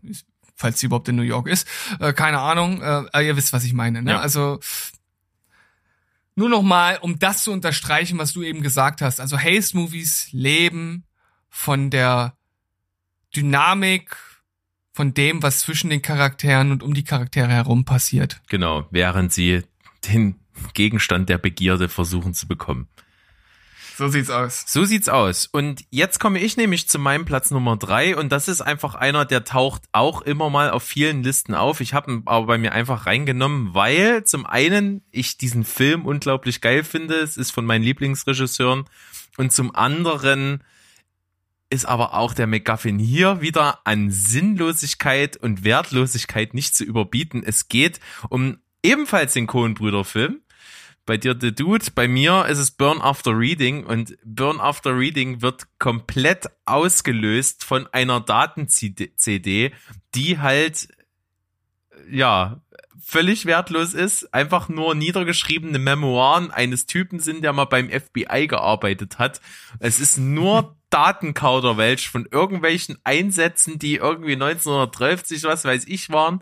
[0.56, 1.68] falls sie überhaupt in New York ist,
[2.00, 2.82] äh, keine Ahnung.
[2.82, 4.02] Äh, ihr wisst, was ich meine.
[4.02, 4.14] Ne?
[4.14, 4.20] Ja.
[4.22, 4.60] Also
[6.42, 9.20] nur noch mal, um das zu unterstreichen, was du eben gesagt hast.
[9.20, 11.04] Also Haste-Movies leben
[11.50, 12.36] von der
[13.36, 14.18] Dynamik,
[14.92, 18.42] von dem, was zwischen den Charakteren und um die Charaktere herum passiert.
[18.50, 19.62] Genau, während sie
[20.08, 20.40] den
[20.74, 22.88] Gegenstand der Begierde versuchen zu bekommen.
[24.02, 24.64] So sieht's aus.
[24.66, 25.46] So sieht's aus.
[25.46, 29.26] Und jetzt komme ich nämlich zu meinem Platz Nummer drei und das ist einfach einer,
[29.26, 31.82] der taucht auch immer mal auf vielen Listen auf.
[31.82, 36.62] Ich habe ihn aber bei mir einfach reingenommen, weil zum einen ich diesen Film unglaublich
[36.62, 37.14] geil finde.
[37.18, 38.86] Es ist von meinen Lieblingsregisseuren
[39.38, 40.64] und zum anderen
[41.70, 47.44] ist aber auch der McGuffin hier wieder an Sinnlosigkeit und Wertlosigkeit nicht zu überbieten.
[47.46, 50.42] Es geht um ebenfalls den Coen-Brüder-Film.
[51.12, 55.42] Bei dir The Dude, bei mir ist es Burn After Reading und Burn After Reading
[55.42, 59.74] wird komplett ausgelöst von einer Daten-CD,
[60.16, 60.88] die halt,
[62.10, 62.62] ja,
[63.04, 69.20] völlig wertlos ist, einfach nur niedergeschriebene Memoiren eines Typen sind, der mal beim FBI gearbeitet
[69.20, 69.42] hat.
[69.80, 76.42] Es ist nur Datenkauderwelsch von irgendwelchen Einsätzen, die irgendwie 1930, was weiß ich, waren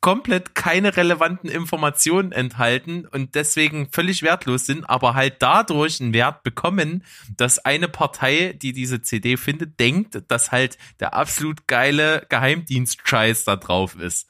[0.00, 6.42] komplett keine relevanten Informationen enthalten und deswegen völlig wertlos sind, aber halt dadurch einen Wert
[6.42, 7.04] bekommen,
[7.36, 13.56] dass eine Partei, die diese CD findet, denkt, dass halt der absolut geile Geheimdienst-Scheiß da
[13.56, 14.28] drauf ist.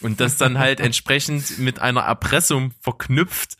[0.00, 3.56] Und das dann halt entsprechend mit einer Erpressung verknüpft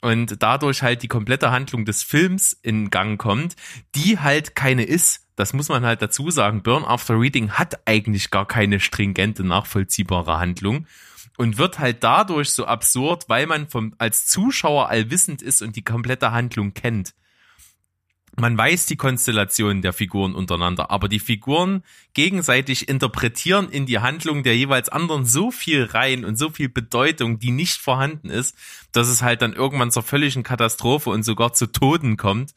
[0.00, 3.56] und dadurch halt die komplette Handlung des Films in Gang kommt,
[3.94, 5.26] die halt keine ist.
[5.36, 6.62] Das muss man halt dazu sagen.
[6.62, 10.86] Burn After Reading hat eigentlich gar keine stringente, nachvollziehbare Handlung
[11.36, 15.84] und wird halt dadurch so absurd, weil man vom, als Zuschauer allwissend ist und die
[15.84, 17.14] komplette Handlung kennt.
[18.38, 24.42] Man weiß die Konstellation der Figuren untereinander, aber die Figuren gegenseitig interpretieren in die Handlung
[24.42, 28.54] der jeweils anderen so viel rein und so viel Bedeutung, die nicht vorhanden ist,
[28.92, 32.52] dass es halt dann irgendwann zur völligen Katastrophe und sogar zu Toten kommt.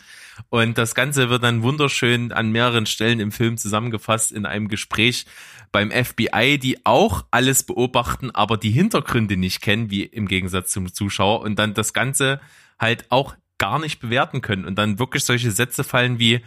[0.50, 5.26] Und das Ganze wird dann wunderschön an mehreren Stellen im Film zusammengefasst in einem Gespräch
[5.72, 10.94] beim FBI, die auch alles beobachten, aber die Hintergründe nicht kennen, wie im Gegensatz zum
[10.94, 12.42] Zuschauer und dann das Ganze
[12.80, 16.44] halt auch gar nicht bewerten können und dann wirklich solche Sätze fallen wie,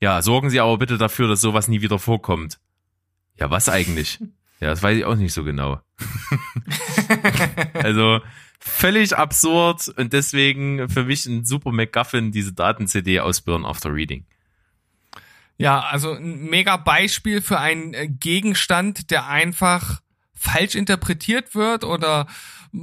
[0.00, 2.58] ja, sorgen Sie aber bitte dafür, dass sowas nie wieder vorkommt.
[3.38, 4.18] Ja, was eigentlich?
[4.60, 5.80] Ja, das weiß ich auch nicht so genau.
[7.74, 8.20] also
[8.58, 14.26] völlig absurd und deswegen für mich ein super MacGuffin, diese Daten-CD aus Burn After Reading.
[15.58, 20.00] Ja, also ein mega Beispiel für einen äh, Gegenstand, der einfach
[20.34, 22.26] falsch interpretiert wird oder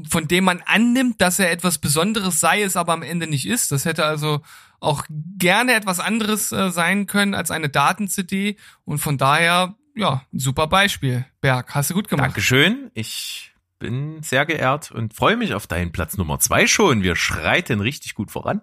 [0.07, 3.71] von dem man annimmt, dass er etwas Besonderes sei, es aber am Ende nicht ist.
[3.71, 4.41] Das hätte also
[4.79, 5.05] auch
[5.37, 10.67] gerne etwas anderes äh, sein können als eine Daten-CD und von daher, ja, ein super
[10.67, 11.25] Beispiel.
[11.41, 12.27] Berg, hast du gut gemacht.
[12.27, 12.91] Dankeschön.
[12.93, 17.03] Ich bin sehr geehrt und freue mich auf deinen Platz Nummer zwei schon.
[17.03, 18.61] Wir schreiten richtig gut voran.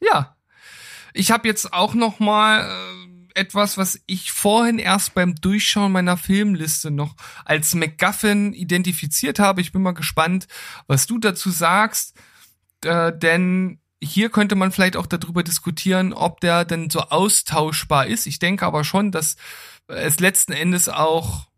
[0.00, 0.36] Ja.
[1.14, 3.07] Ich habe jetzt auch noch mal äh,
[3.38, 9.60] etwas, was ich vorhin erst beim Durchschauen meiner Filmliste noch als MacGuffin identifiziert habe.
[9.60, 10.46] Ich bin mal gespannt,
[10.86, 12.14] was du dazu sagst,
[12.84, 18.26] äh, denn hier könnte man vielleicht auch darüber diskutieren, ob der denn so austauschbar ist.
[18.26, 19.36] Ich denke aber schon, dass
[19.88, 21.48] es letzten Endes auch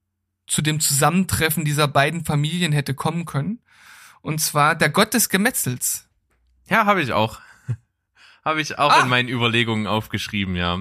[0.47, 3.61] zu dem Zusammentreffen dieser beiden Familien hätte kommen können.
[4.23, 6.09] Und zwar der Gott des Gemetzels.
[6.69, 7.41] Ja, habe ich auch.
[8.45, 9.03] habe ich auch Ah.
[9.03, 10.79] in meinen Überlegungen aufgeschrieben, ja.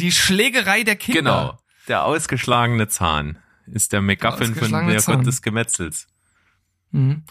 [0.00, 1.20] Die Schlägerei der Kinder.
[1.20, 1.58] Genau.
[1.88, 5.16] Der ausgeschlagene Zahn ist der MacGuffin von der Zahn.
[5.16, 6.06] Gott des Gemetzels.
[6.90, 7.24] Mhm.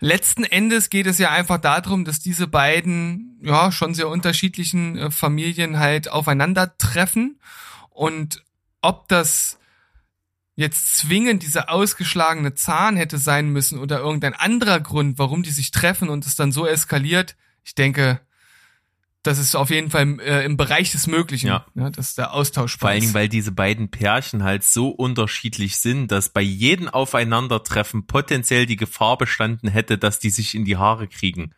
[0.00, 5.10] Letzten Endes geht es ja einfach darum, dass diese beiden, ja, schon sehr unterschiedlichen äh,
[5.10, 7.40] Familien halt aufeinandertreffen
[7.90, 8.44] und
[8.82, 9.58] ob das
[10.54, 15.70] jetzt zwingend dieser ausgeschlagene Zahn hätte sein müssen oder irgendein anderer Grund, warum die sich
[15.70, 18.20] treffen und es dann so eskaliert, ich denke,
[19.26, 21.66] das ist auf jeden Fall äh, im Bereich des Möglichen, Ja.
[21.74, 26.28] dass der Austausch Vor allen Dingen, weil diese beiden Pärchen halt so unterschiedlich sind, dass
[26.28, 31.52] bei jedem Aufeinandertreffen potenziell die Gefahr bestanden hätte, dass die sich in die Haare kriegen.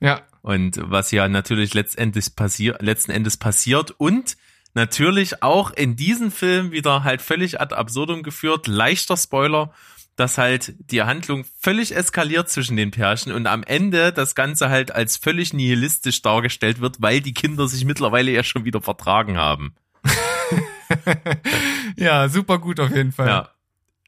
[0.00, 4.36] ja, Und was ja natürlich letztendlich passiert, letzten Endes passiert und
[4.74, 8.66] natürlich auch in diesem Film wieder halt völlig ad absurdum geführt.
[8.66, 9.72] Leichter Spoiler,
[10.16, 14.90] dass halt die Handlung völlig eskaliert zwischen den Pärchen und am Ende das Ganze halt
[14.90, 19.74] als völlig nihilistisch dargestellt wird, weil die Kinder sich mittlerweile ja schon wieder vertragen haben.
[21.96, 23.28] ja, super gut auf jeden Fall.
[23.28, 23.50] Ja.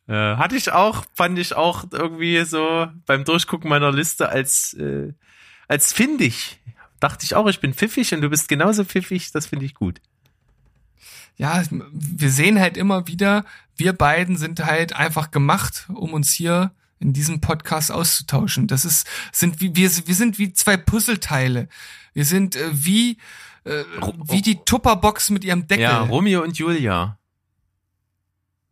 [0.09, 5.13] Äh, hatte ich auch, fand ich auch irgendwie so beim Durchgucken meiner Liste als, äh,
[5.69, 6.59] als findig.
[7.01, 10.01] Dachte ich auch, ich bin pfiffig und du bist genauso pfiffig, das finde ich gut.
[11.39, 13.45] Ja, wir sehen halt immer wieder,
[13.77, 18.67] wir beiden sind halt einfach gemacht, um uns hier in diesem Podcast auszutauschen.
[18.67, 21.69] Das ist, sind wie, wir, wir sind wie zwei Puzzleteile.
[22.13, 23.19] Wir sind äh, wie,
[23.63, 23.85] äh,
[24.25, 25.85] wie die Tupperbox mit ihrem Deckel.
[25.85, 27.19] Ja, Romeo und Julia.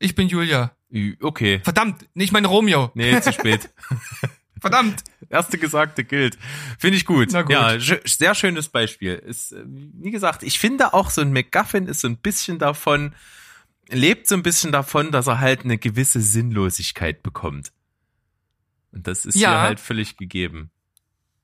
[0.00, 0.72] ich bin Julia.
[1.20, 1.60] Okay.
[1.62, 2.90] Verdammt, nicht mein Romeo.
[2.94, 3.70] Nee, zu spät.
[4.60, 5.04] Verdammt.
[5.28, 6.38] Erste Gesagte gilt.
[6.78, 7.32] Finde ich gut.
[7.32, 7.50] Gut.
[7.50, 9.14] Ja, sehr schönes Beispiel.
[9.14, 13.14] Ist, äh, wie gesagt, ich finde auch so ein MacGuffin ist so ein bisschen davon,
[13.88, 17.72] lebt so ein bisschen davon, dass er halt eine gewisse Sinnlosigkeit bekommt.
[18.92, 19.50] Und das ist Ja.
[19.50, 20.70] hier halt völlig gegeben.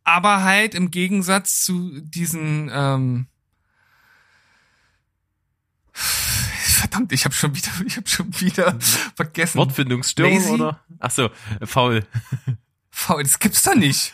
[0.04, 3.26] Aber halt im Gegensatz zu diesen, ähm,
[5.92, 8.78] verdammt, ich habe schon wieder, ich habe schon wieder
[9.14, 9.58] vergessen.
[9.58, 10.50] Wortfindungsstörung Lazy?
[10.50, 10.80] oder?
[10.98, 12.04] Ach so, äh, faul.
[12.92, 14.12] Faul, das gibt's doch nicht.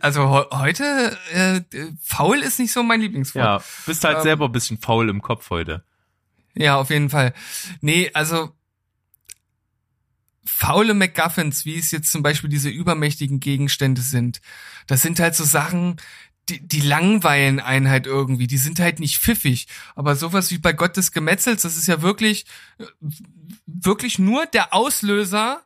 [0.00, 3.44] Also he- heute, äh, äh, faul ist nicht so mein Lieblingswort.
[3.44, 5.84] Ja, bist halt Ähm, selber ein bisschen faul im Kopf heute.
[6.54, 7.34] Ja, auf jeden Fall.
[7.82, 8.52] Nee, also
[10.44, 14.40] faule MacGuffins, wie es jetzt zum Beispiel diese übermächtigen Gegenstände sind,
[14.86, 15.96] das sind halt so Sachen,
[16.48, 19.66] die, die langweilen einen halt irgendwie, die sind halt nicht pfiffig.
[19.96, 22.46] Aber sowas wie bei Gott des Gemetzels, das ist ja wirklich,
[22.78, 22.84] äh,
[23.66, 25.62] wirklich nur der Auslöser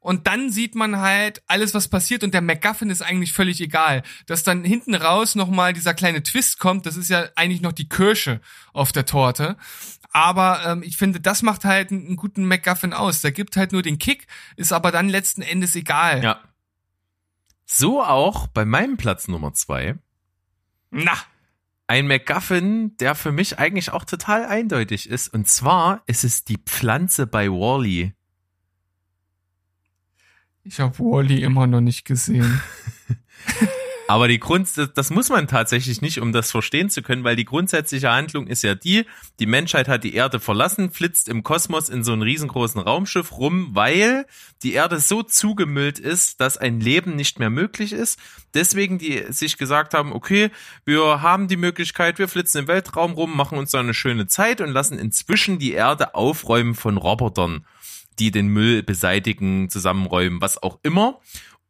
[0.00, 4.02] und dann sieht man halt alles, was passiert und der MacGuffin ist eigentlich völlig egal.
[4.26, 7.88] Dass dann hinten raus nochmal dieser kleine Twist kommt, das ist ja eigentlich noch die
[7.88, 8.40] Kirsche
[8.72, 9.56] auf der Torte.
[10.10, 13.20] Aber ähm, ich finde, das macht halt einen, einen guten MacGuffin aus.
[13.20, 16.22] Der gibt halt nur den Kick, ist aber dann letzten Endes egal.
[16.22, 16.40] Ja.
[17.66, 19.96] So auch bei meinem Platz Nummer zwei.
[20.90, 21.12] Na,
[21.86, 25.28] Ein MacGuffin, der für mich eigentlich auch total eindeutig ist.
[25.32, 28.14] Und zwar ist es die Pflanze bei Wally.
[30.68, 32.60] Ich habe Wally immer noch nicht gesehen.
[34.08, 37.44] Aber die Grund, das, muss man tatsächlich nicht, um das verstehen zu können, weil die
[37.44, 39.04] grundsätzliche Handlung ist ja die,
[39.38, 43.68] die Menschheit hat die Erde verlassen, flitzt im Kosmos in so einen riesengroßen Raumschiff rum,
[43.74, 44.24] weil
[44.62, 48.18] die Erde so zugemüllt ist, dass ein Leben nicht mehr möglich ist.
[48.54, 50.50] Deswegen die sich gesagt haben, okay,
[50.86, 54.62] wir haben die Möglichkeit, wir flitzen im Weltraum rum, machen uns da eine schöne Zeit
[54.62, 57.66] und lassen inzwischen die Erde aufräumen von Robotern
[58.18, 61.20] die den Müll beseitigen, zusammenräumen, was auch immer.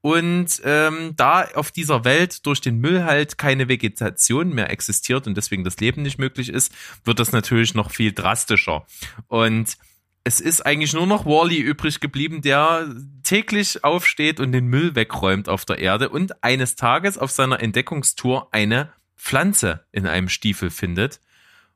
[0.01, 5.37] Und ähm, da auf dieser Welt durch den Müll halt keine Vegetation mehr existiert und
[5.37, 6.73] deswegen das Leben nicht möglich ist,
[7.05, 8.87] wird das natürlich noch viel drastischer.
[9.27, 9.77] Und
[10.23, 15.49] es ist eigentlich nur noch Wally übrig geblieben, der täglich aufsteht und den Müll wegräumt
[15.49, 21.21] auf der Erde und eines Tages auf seiner Entdeckungstour eine Pflanze in einem Stiefel findet.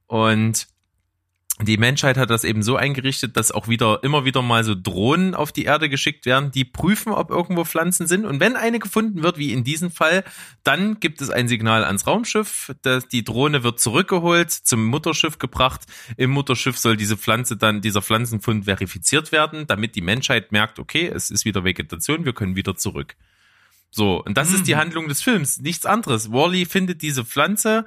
[0.06, 0.68] Und
[1.60, 5.34] die Menschheit hat das eben so eingerichtet, dass auch wieder immer wieder mal so Drohnen
[5.34, 8.24] auf die Erde geschickt werden, die prüfen, ob irgendwo Pflanzen sind.
[8.24, 10.24] Und wenn eine gefunden wird, wie in diesem Fall,
[10.64, 12.74] dann gibt es ein Signal ans Raumschiff.
[12.82, 15.82] dass die Drohne wird zurückgeholt, zum Mutterschiff gebracht.
[16.16, 21.06] Im Mutterschiff soll diese Pflanze dann, dieser Pflanzenfund verifiziert werden, damit die Menschheit merkt, okay,
[21.14, 23.14] es ist wieder Vegetation, wir können wieder zurück.
[23.90, 24.54] So, und das mhm.
[24.56, 26.32] ist die Handlung des Films, nichts anderes.
[26.32, 27.84] Wally findet diese Pflanze,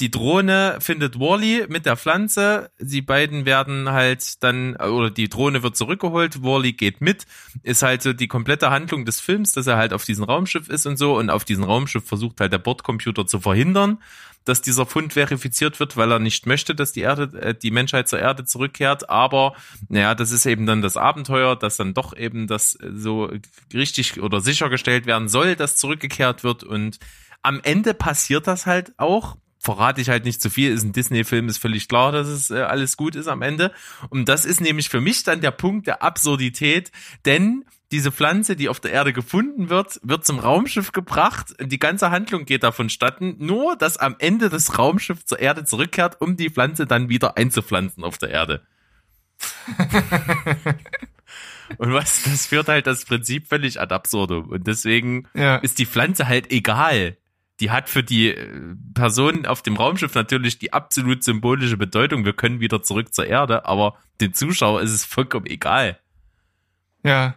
[0.00, 2.70] die Drohne findet Wally mit der Pflanze.
[2.78, 6.42] Die beiden werden halt dann, oder die Drohne wird zurückgeholt.
[6.42, 7.26] Wally geht mit.
[7.64, 10.86] Ist halt so die komplette Handlung des Films, dass er halt auf diesem Raumschiff ist
[10.86, 11.18] und so.
[11.18, 13.98] Und auf diesem Raumschiff versucht halt der Bordcomputer zu verhindern,
[14.44, 18.08] dass dieser Fund verifiziert wird, weil er nicht möchte, dass die Erde, äh, die Menschheit
[18.08, 19.10] zur Erde zurückkehrt.
[19.10, 19.54] Aber,
[19.88, 23.32] naja, das ist eben dann das Abenteuer, dass dann doch eben das so
[23.74, 26.98] richtig oder sichergestellt werden soll, dass zurückgekehrt wird und
[27.42, 31.48] am Ende passiert das halt auch verrate ich halt nicht zu viel, ist ein Disney-Film,
[31.48, 33.72] ist völlig klar, dass es äh, alles gut ist am Ende.
[34.08, 36.92] Und das ist nämlich für mich dann der Punkt der Absurdität,
[37.24, 41.54] denn diese Pflanze, die auf der Erde gefunden wird, wird zum Raumschiff gebracht.
[41.58, 43.36] Die ganze Handlung geht davon statten.
[43.38, 48.04] Nur, dass am Ende das Raumschiff zur Erde zurückkehrt, um die Pflanze dann wieder einzupflanzen
[48.04, 48.62] auf der Erde.
[51.78, 54.48] Und was, das führt halt das Prinzip völlig ad absurdum.
[54.50, 55.56] Und deswegen ja.
[55.56, 57.16] ist die Pflanze halt egal
[57.60, 62.24] die hat für die äh, Personen auf dem Raumschiff natürlich die absolut symbolische Bedeutung.
[62.24, 65.98] Wir können wieder zurück zur Erde, aber den Zuschauer ist es vollkommen egal.
[67.02, 67.36] Ja.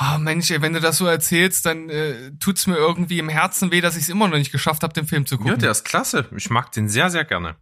[0.00, 3.72] Oh Mensch, ey, wenn du das so erzählst, dann äh, tut's mir irgendwie im Herzen
[3.72, 5.52] weh, dass ich es immer noch nicht geschafft habe, den Film zu gucken.
[5.52, 6.28] Ja, der ist klasse.
[6.36, 7.56] Ich mag den sehr, sehr gerne.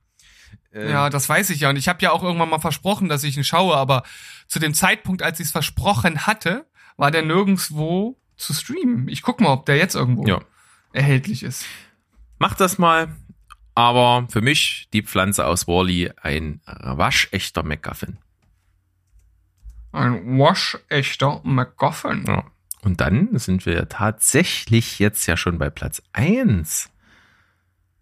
[0.72, 1.70] Ähm, ja, das weiß ich ja.
[1.70, 4.02] Und ich habe ja auch irgendwann mal versprochen, dass ich ihn schaue, aber
[4.48, 6.66] zu dem Zeitpunkt, als ich es versprochen hatte,
[6.98, 9.08] war der nirgendswo zu streamen.
[9.08, 10.26] Ich guck mal, ob der jetzt irgendwo.
[10.26, 10.40] Ja
[10.96, 11.64] erhältlich ist.
[12.38, 13.08] Macht das mal.
[13.74, 18.18] Aber für mich die Pflanze aus Wally ein waschechter MacGuffin.
[19.92, 22.24] Ein waschechter MacGuffin.
[22.26, 22.44] Ja.
[22.82, 26.90] Und dann sind wir tatsächlich jetzt ja schon bei Platz eins.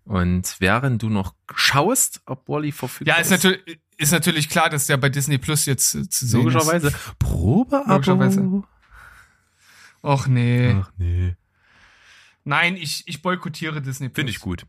[0.05, 3.31] Und während du noch schaust, ob Wally verfügbar ist.
[3.31, 6.41] Ja, ist natürlich, ist natürlich klar, dass der bei Disney Plus jetzt äh, zu sehen
[6.41, 6.89] Logischerweise.
[6.89, 6.93] ist.
[6.93, 7.17] Logischerweise.
[7.19, 7.93] Probeabo.
[7.93, 8.63] Logischerweise.
[10.03, 10.77] Och nee.
[10.79, 11.35] Ach nee.
[12.45, 14.67] Nein, ich, ich boykottiere Disney Finde ich gut.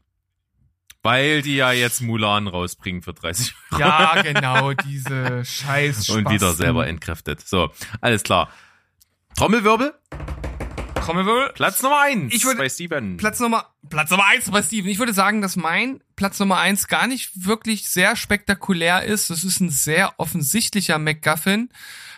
[1.03, 3.81] Weil die ja jetzt Mulan rausbringen für 30 Euro.
[3.81, 7.47] Ja, genau, diese scheiß Und wieder selber entkräftet.
[7.47, 7.69] So,
[8.01, 8.49] alles klar.
[9.37, 9.93] Trommelwirbel.
[10.95, 11.51] Trommelwirbel.
[11.53, 13.17] Platz Nummer eins ich würde, bei Steven.
[13.17, 14.89] Platz Nummer, Platz Nummer eins bei Steven.
[14.89, 19.29] Ich würde sagen, dass mein Platz Nummer eins gar nicht wirklich sehr spektakulär ist.
[19.29, 21.69] Das ist ein sehr offensichtlicher MacGuffin,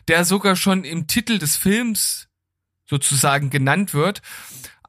[0.07, 2.29] der sogar schon im Titel des Films
[2.85, 4.21] sozusagen genannt wird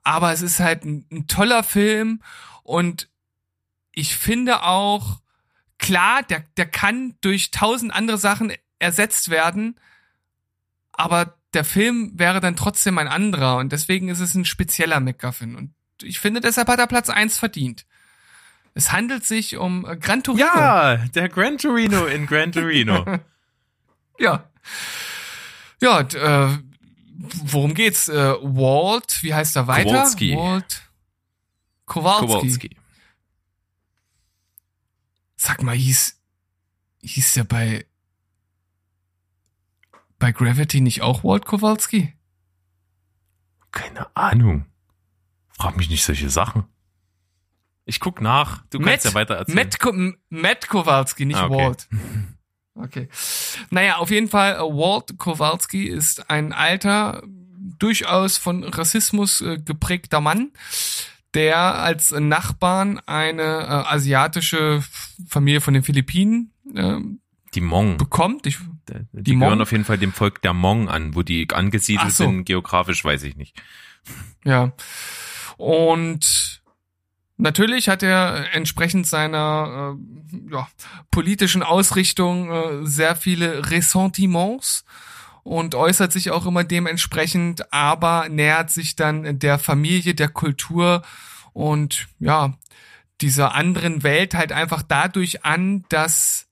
[0.02, 2.22] aber es ist halt ein, ein toller Film
[2.62, 3.08] und
[3.92, 5.20] ich finde auch,
[5.78, 9.78] klar, der, der kann durch tausend andere Sachen ersetzt werden,
[10.92, 15.56] aber der Film wäre dann trotzdem ein anderer und deswegen ist es ein spezieller MacGuffin
[15.56, 17.84] und ich finde, deshalb hat er Platz eins verdient.
[18.74, 20.46] Es handelt sich um äh, Gran Torino.
[20.46, 23.04] Ja, der Gran Torino in Gran Torino.
[24.18, 24.48] ja.
[25.80, 26.58] Ja, äh,
[27.18, 28.08] worum geht's?
[28.08, 29.90] Äh, Walt, wie heißt er weiter?
[29.90, 30.36] Kowalski.
[30.36, 30.88] Walt
[31.88, 32.26] Kowalski.
[32.26, 32.76] Kowalski.
[35.36, 36.20] Sag mal, hieß,
[37.02, 37.86] hieß der bei,
[40.18, 42.14] bei Gravity nicht auch Walt Kowalski?
[43.72, 44.66] Keine Ahnung.
[45.48, 46.64] Frag mich nicht solche Sachen.
[47.84, 48.64] Ich guck nach.
[48.70, 49.56] Du kannst Matt, ja weiter erzählen.
[49.56, 51.56] Matt, Matt Kowalski, nicht ah, okay.
[51.56, 51.88] Walt.
[52.78, 53.08] Okay.
[53.70, 57.22] Naja, auf jeden Fall, äh, Walt Kowalski ist ein alter,
[57.78, 60.52] durchaus von Rassismus äh, geprägter Mann,
[61.34, 64.82] der als Nachbarn eine äh, asiatische
[65.28, 66.98] Familie von den Philippinen äh,
[67.54, 68.46] die Hmong bekommt.
[68.46, 72.14] Ich, die, die gehören auf jeden Fall dem Volk der Hmong an, wo die angesiedelt
[72.14, 72.24] so.
[72.24, 73.60] sind, geografisch weiß ich nicht.
[74.44, 74.72] Ja.
[75.56, 76.57] Und
[77.38, 80.68] natürlich hat er entsprechend seiner äh, ja,
[81.10, 84.84] politischen Ausrichtung äh, sehr viele Ressentiments
[85.42, 91.02] und äußert sich auch immer dementsprechend, aber nähert sich dann der Familie, der Kultur
[91.54, 92.52] und ja,
[93.20, 96.46] dieser anderen Welt halt einfach dadurch an, dass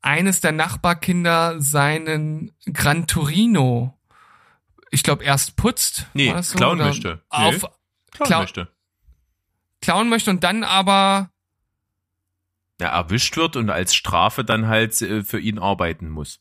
[0.00, 3.98] eines der Nachbarkinder seinen Gran Torino,
[4.90, 6.06] ich glaube, erst putzt.
[6.14, 6.56] Nee, so?
[6.56, 7.20] klauen möchte.
[7.28, 7.66] Auf,
[8.18, 8.40] Nee, Klar.
[8.40, 8.68] möchte.
[9.80, 11.30] Klauen möchte und dann aber,
[12.80, 16.40] Ja, erwischt wird und als Strafe dann halt äh, für ihn arbeiten muss.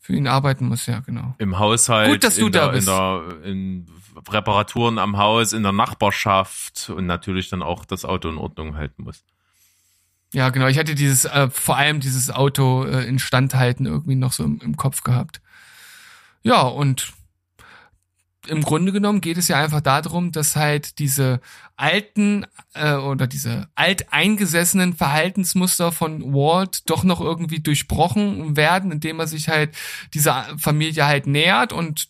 [0.00, 1.34] für ihn arbeiten muss, ja, genau.
[1.38, 2.88] Im Haushalt, Gut, dass du in, da der, bist.
[2.88, 3.86] in der in
[4.30, 9.04] Reparaturen am Haus, in der Nachbarschaft und natürlich dann auch das Auto in Ordnung halten
[9.04, 9.22] muss.
[10.34, 10.66] Ja, genau.
[10.66, 14.76] Ich hatte dieses, äh, vor allem dieses Auto äh, instandhalten irgendwie noch so im, im
[14.76, 15.40] Kopf gehabt.
[16.42, 17.12] Ja, und
[18.48, 21.40] im Grunde genommen geht es ja einfach darum, dass halt diese
[21.76, 29.26] alten äh, oder diese alteingesessenen Verhaltensmuster von Walt doch noch irgendwie durchbrochen werden, indem er
[29.26, 29.76] sich halt
[30.14, 32.08] dieser Familie halt nähert und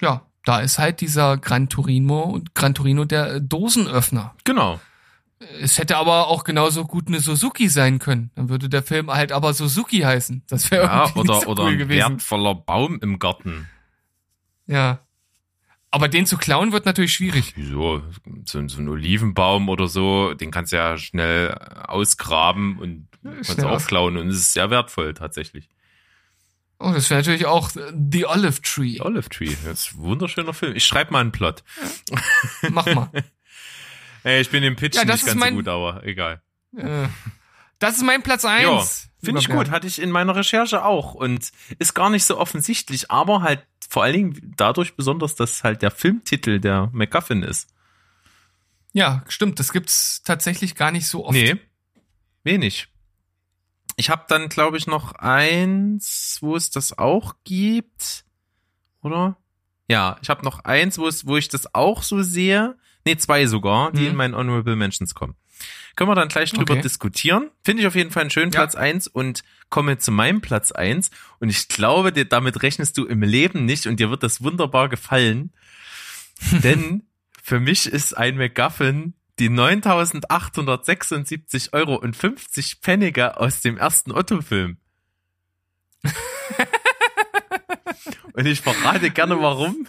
[0.00, 4.34] ja, da ist halt dieser Gran Torino, Gran Torino der Dosenöffner.
[4.44, 4.80] Genau.
[5.60, 8.30] Es hätte aber auch genauso gut eine Suzuki sein können.
[8.34, 10.42] Dann würde der Film halt aber Suzuki heißen.
[10.48, 12.10] Das wäre Ja, irgendwie oder, so oder cool ein gewesen.
[12.10, 13.68] wertvoller Baum im Garten.
[14.70, 15.00] Ja.
[15.90, 17.54] Aber den zu klauen wird natürlich schwierig.
[17.56, 18.02] Wieso?
[18.44, 21.52] So, so ein Olivenbaum oder so, den kannst du ja schnell
[21.88, 25.68] ausgraben und kannst schnell auch aus- klauen und es ist sehr wertvoll tatsächlich.
[26.78, 29.00] Oh, das wäre natürlich auch The Olive Tree.
[29.00, 30.76] Olive Tree, das ist ein wunderschöner Film.
[30.76, 31.62] Ich schreibe mal einen Plot.
[32.70, 33.10] Mach mal.
[34.22, 36.40] Ey, ich bin im Pitch Ja, das nicht ganz mein- so gut, aber egal.
[36.76, 37.08] Äh,
[37.80, 39.08] das ist mein Platz Ja, eins.
[39.22, 39.70] finde ich gut.
[39.70, 44.04] Hatte ich in meiner Recherche auch und ist gar nicht so offensichtlich, aber halt vor
[44.04, 47.68] allen Dingen dadurch besonders, dass halt der Filmtitel der MacGuffin ist.
[48.92, 49.58] Ja, stimmt.
[49.58, 51.32] Das gibt's tatsächlich gar nicht so oft.
[51.34, 51.56] Nee,
[52.44, 52.86] wenig.
[53.96, 58.24] Ich habe dann, glaube ich, noch eins, wo es das auch gibt,
[59.02, 59.36] oder?
[59.88, 62.76] Ja, ich habe noch eins, wo es, wo ich das auch so sehe.
[63.04, 64.06] Nee, zwei sogar, die Mhm.
[64.08, 65.34] in meinen Honorable Mentions kommen.
[65.96, 66.82] Können wir dann gleich drüber Okay.
[66.82, 67.50] diskutieren.
[67.64, 68.60] Finde ich auf jeden Fall einen schönen Ja.
[68.60, 73.04] Platz eins und komme zu meinem Platz eins Und ich glaube, dir, damit rechnest du
[73.06, 75.52] im Leben nicht und dir wird das wunderbar gefallen.
[76.62, 77.02] Denn
[77.42, 84.76] für mich ist ein MacGuffin die 9.876 Euro und 50 Pfennige aus dem ersten Otto-Film.
[88.34, 89.86] und ich verrate gerne warum.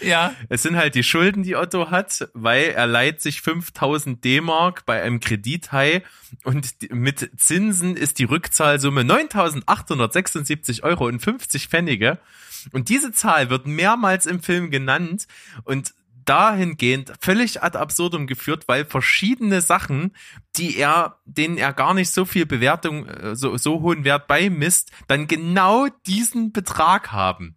[0.00, 0.34] Ja.
[0.48, 5.02] Es sind halt die Schulden, die Otto hat, weil er leiht sich 5000 D-Mark bei
[5.02, 6.02] einem Kredithai
[6.44, 12.18] und mit Zinsen ist die Rückzahlsumme 9876 Euro und 50 Pfennige.
[12.72, 15.26] Und diese Zahl wird mehrmals im Film genannt
[15.64, 15.94] und
[16.24, 20.14] dahingehend völlig ad absurdum geführt, weil verschiedene Sachen,
[20.56, 24.90] die er, denen er gar nicht so viel Bewertung, äh, so, so hohen Wert beimisst,
[25.08, 27.56] dann genau diesen Betrag haben.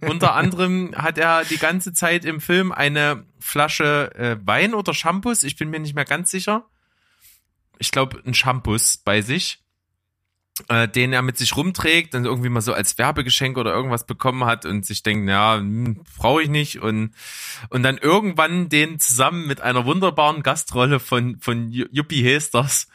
[0.00, 5.42] Unter anderem hat er die ganze Zeit im Film eine Flasche äh, Wein oder Shampoos,
[5.42, 6.66] ich bin mir nicht mehr ganz sicher.
[7.78, 9.62] Ich glaube, ein Shampoos bei sich,
[10.68, 14.44] äh, den er mit sich rumträgt und irgendwie mal so als Werbegeschenk oder irgendwas bekommen
[14.44, 17.14] hat und sich denkt, ja, hm, brauche ich nicht und
[17.70, 22.88] und dann irgendwann den zusammen mit einer wunderbaren Gastrolle von von Yuppie Hesters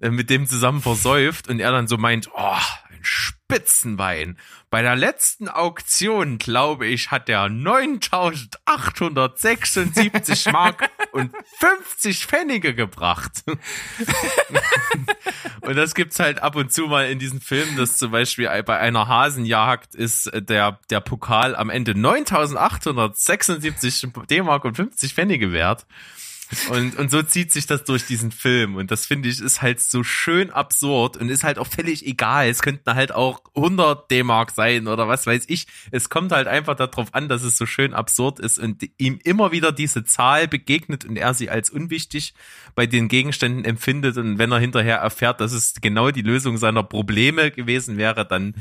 [0.00, 2.58] äh, mit dem zusammen versäuft und er dann so meint, oh,
[3.00, 4.38] ein Spitzenwein.
[4.70, 13.42] Bei der letzten Auktion, glaube ich, hat er 9876 Mark und 50 Pfennige gebracht.
[15.62, 18.78] und das gibt's halt ab und zu mal in diesen Filmen, dass zum Beispiel bei
[18.78, 25.86] einer Hasenjagd ist äh, der, der Pokal am Ende 9876 D-Mark und 50 Pfennige wert.
[26.68, 28.76] Und, und so zieht sich das durch diesen Film.
[28.76, 32.48] Und das finde ich ist halt so schön absurd und ist halt auch völlig egal.
[32.48, 35.66] Es könnten halt auch 100 D-Mark sein oder was weiß ich.
[35.90, 39.52] Es kommt halt einfach darauf an, dass es so schön absurd ist und ihm immer
[39.52, 42.34] wieder diese Zahl begegnet und er sie als unwichtig
[42.74, 44.16] bei den Gegenständen empfindet.
[44.16, 48.54] Und wenn er hinterher erfährt, dass es genau die Lösung seiner Probleme gewesen wäre, dann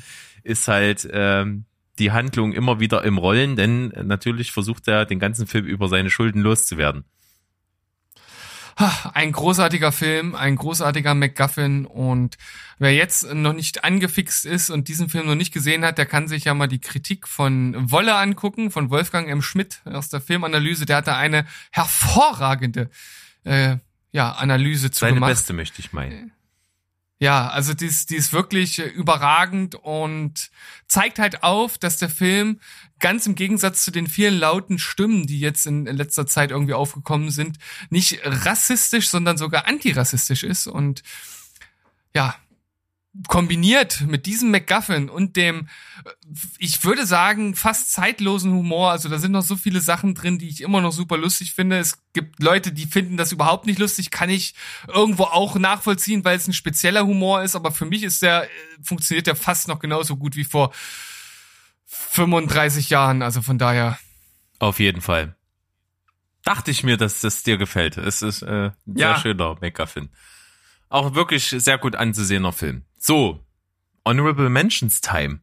[0.44, 1.66] ist halt, ähm,
[2.00, 6.10] die Handlung immer wieder im Rollen, denn natürlich versucht er den ganzen Film über seine
[6.10, 7.04] Schulden loszuwerden.
[9.14, 12.38] Ein großartiger Film, ein großartiger MacGuffin und
[12.78, 16.30] wer jetzt noch nicht angefixt ist und diesen Film noch nicht gesehen hat, der kann
[16.30, 19.42] sich ja mal die Kritik von Wolle angucken, von Wolfgang M.
[19.42, 20.86] Schmidt aus der Filmanalyse.
[20.86, 22.90] Der hat da eine hervorragende
[23.44, 23.78] äh,
[24.12, 25.32] ja, Analyse zu Seine gemacht.
[25.32, 26.32] beste möchte ich meinen.
[27.22, 30.50] Ja, also die ist, die ist wirklich äh, überragend und
[30.88, 32.62] zeigt halt auf, dass der Film
[33.00, 36.74] ganz im Gegensatz zu den vielen lauten Stimmen, die jetzt in, in letzter Zeit irgendwie
[36.74, 37.58] aufgekommen sind,
[37.90, 41.04] nicht rassistisch, sondern sogar antirassistisch ist und
[42.16, 42.36] ja,
[43.28, 45.68] kombiniert mit diesem MacGuffin und dem,
[46.06, 46.10] äh,
[46.60, 50.48] ich würde sagen, fast zeitlosen Humor, also da sind noch so viele Sachen drin, die
[50.48, 51.80] ich immer noch super lustig finde.
[51.80, 54.54] Es gibt Leute, die finden das überhaupt nicht lustig, kann ich
[54.88, 58.48] irgendwo auch nachvollziehen, weil es ein spezieller Humor ist, aber für mich ist der, äh,
[58.84, 60.72] funktioniert der fast noch genauso gut wie vor
[61.88, 63.98] 35 Jahren, also von daher.
[64.60, 65.36] Auf jeden Fall.
[66.44, 67.98] Dachte ich mir, dass das dir gefällt.
[67.98, 69.20] Es ist äh, ein sehr Ja.
[69.20, 70.10] schöner MacGuffin.
[70.90, 72.84] Auch wirklich sehr gut anzusehener Film.
[73.00, 73.40] So,
[74.06, 75.40] Honorable Mentions Time.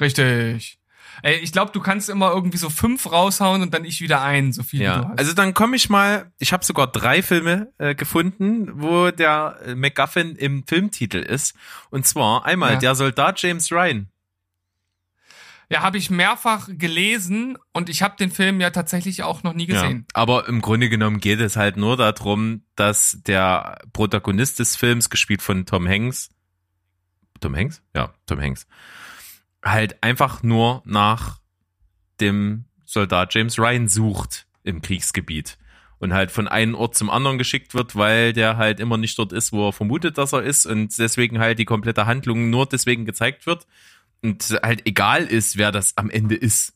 [0.00, 0.78] Richtig.
[1.22, 4.52] Ey, ich glaube, du kannst immer irgendwie so fünf raushauen und dann ich wieder einen,
[4.52, 5.18] so viel wie du Ja, hast.
[5.18, 9.74] also dann komme ich mal, ich habe sogar drei Filme äh, gefunden, wo der äh,
[9.74, 11.56] MacGuffin im Filmtitel ist.
[11.90, 12.78] Und zwar einmal Ja.
[12.78, 14.08] der Soldat James Ryan.
[15.70, 19.66] Ja, habe ich mehrfach gelesen und ich habe den Film ja tatsächlich auch noch nie
[19.66, 20.06] gesehen.
[20.14, 25.10] Ja, aber im Grunde genommen geht es halt nur darum, dass der Protagonist des Films,
[25.10, 26.30] gespielt von Tom Hanks,
[27.40, 27.82] Tom Hanks?
[27.94, 28.66] Ja, Tom Hanks,
[29.62, 31.40] halt einfach nur nach
[32.20, 35.58] dem Soldat James Ryan sucht im Kriegsgebiet
[35.98, 39.34] und halt von einem Ort zum anderen geschickt wird, weil der halt immer nicht dort
[39.34, 43.04] ist, wo er vermutet, dass er ist und deswegen halt die komplette Handlung nur deswegen
[43.04, 43.66] gezeigt wird
[44.22, 46.74] und halt egal ist, wer das am Ende ist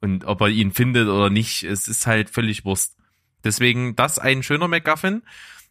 [0.00, 2.96] und ob er ihn findet oder nicht, es ist halt völlig Wurst.
[3.44, 5.22] Deswegen das ein schöner MacGuffin.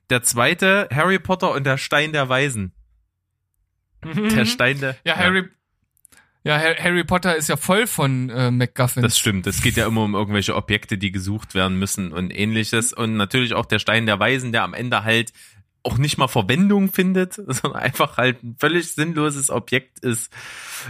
[0.09, 2.73] Der zweite, Harry Potter und der Stein der Weisen.
[4.03, 4.93] Der Stein der...
[4.93, 4.97] Mhm.
[5.05, 5.49] Ja, Harry,
[6.43, 9.03] ja, Har- Harry Potter ist ja voll von äh, MacGuffins.
[9.03, 9.45] Das stimmt.
[9.47, 12.93] Es geht ja immer um irgendwelche Objekte, die gesucht werden müssen und ähnliches.
[12.93, 15.33] Und natürlich auch der Stein der Weisen, der am Ende halt
[15.83, 20.31] auch nicht mal Verwendung findet, sondern einfach halt ein völlig sinnloses Objekt ist,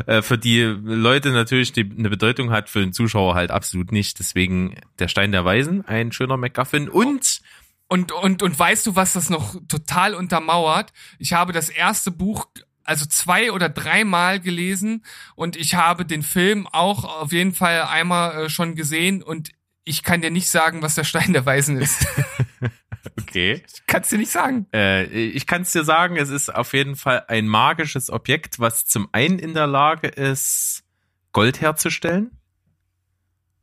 [0.06, 4.20] äh, für die Leute natürlich die, eine Bedeutung hat, für den Zuschauer halt absolut nicht.
[4.20, 6.90] Deswegen der Stein der Weisen, ein schöner MacGuffin.
[6.90, 7.42] Und
[7.88, 10.94] Und, und, und weißt du, was das noch total untermauert?
[11.20, 12.48] Ich habe das erste Buch
[12.84, 15.04] also zwei oder dreimal gelesen
[15.36, 19.52] und ich habe den Film auch auf jeden Fall einmal äh, schon gesehen und
[19.84, 22.06] ich kann dir nicht sagen, was der Stein der Weisen ist.
[23.20, 23.64] okay.
[23.88, 24.68] Kannst dir nicht sagen.
[24.74, 28.86] Äh, ich kann es dir sagen, es ist auf jeden Fall ein magisches Objekt, was
[28.86, 30.84] zum einen in der Lage ist,
[31.32, 32.32] Gold herzustellen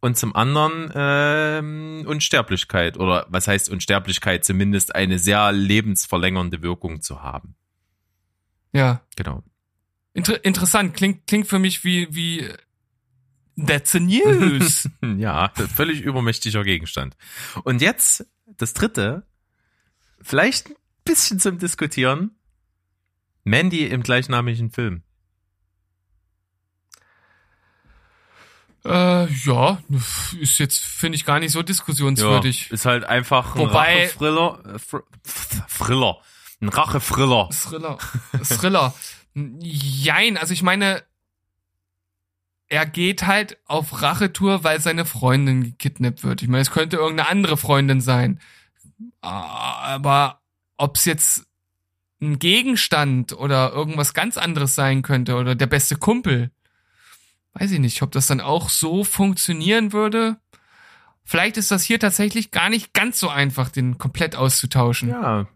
[0.00, 7.22] und zum anderen ähm, Unsterblichkeit oder was heißt Unsterblichkeit, zumindest eine sehr lebensverlängernde Wirkung zu
[7.22, 7.56] haben.
[8.72, 9.02] Ja.
[9.16, 9.42] Genau.
[10.12, 10.94] Inter interessant.
[10.94, 12.48] Klingt, klingt für mich wie, wie,
[13.56, 14.88] that's a news.
[15.16, 17.16] Ja, völlig übermächtiger Gegenstand.
[17.64, 19.26] Und jetzt das dritte,
[20.20, 22.32] vielleicht ein bisschen zum Diskutieren.
[23.44, 25.02] Mandy im gleichnamigen Film.
[28.88, 29.78] äh, ja,
[30.40, 32.68] ist jetzt, finde ich, gar nicht so diskussionswürdig.
[32.68, 33.68] Ja, ist halt einfach ein
[34.78, 35.02] Fr
[35.68, 36.18] Thriller.
[36.60, 37.50] Ein Rachefriller.
[37.50, 37.98] Thriller.
[38.42, 38.94] Thriller.
[39.34, 41.02] Jein, also ich meine,
[42.66, 46.42] er geht halt auf Rachetour, weil seine Freundin gekidnappt wird.
[46.42, 48.40] Ich meine, es könnte irgendeine andere Freundin sein.
[49.20, 50.40] Aber
[50.76, 51.46] ob's jetzt
[52.20, 56.50] ein Gegenstand oder irgendwas ganz anderes sein könnte oder der beste Kumpel,
[57.54, 60.36] weiß ich nicht, ob das dann auch so funktionieren würde.
[61.24, 65.10] Vielleicht ist das hier tatsächlich gar nicht ganz so einfach, den komplett auszutauschen.
[65.10, 65.46] Ja.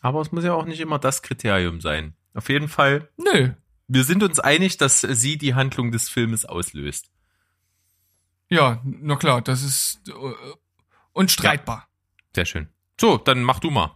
[0.00, 2.14] Aber es muss ja auch nicht immer das Kriterium sein.
[2.34, 3.50] Auf jeden Fall, Nö.
[3.88, 7.10] wir sind uns einig, dass sie die Handlung des Filmes auslöst.
[8.48, 10.12] Ja, na klar, das ist äh,
[11.12, 11.88] unstreitbar.
[12.34, 12.68] Sehr schön.
[13.00, 13.94] So, dann mach du mal.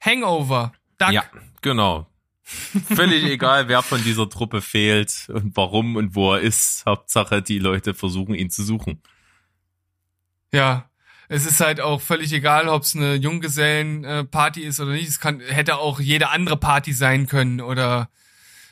[0.00, 0.72] Hangover.
[0.98, 1.12] Duck.
[1.12, 1.24] Ja,
[1.62, 2.06] genau.
[2.42, 6.84] Völlig egal, wer von dieser Truppe fehlt und warum und wo er ist.
[6.86, 9.02] Hauptsache, die Leute versuchen, ihn zu suchen.
[10.52, 10.88] ja.
[11.28, 15.08] Es ist halt auch völlig egal, ob es eine Junggesellenparty ist oder nicht.
[15.08, 18.10] Es kann, hätte auch jede andere Party sein können oder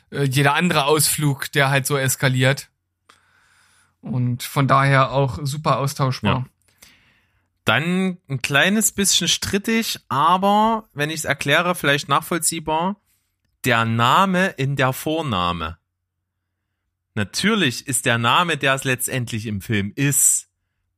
[0.09, 2.69] äh, jeder andere Ausflug, der halt so eskaliert.
[3.99, 6.45] Und von daher auch super austauschbar.
[7.65, 13.01] Dann ein kleines bisschen strittig, aber wenn ich es erkläre, vielleicht nachvollziehbar.
[13.65, 15.79] Der Name in der Vorname.
[17.15, 20.49] Natürlich ist der Name, der es letztendlich im Film ist,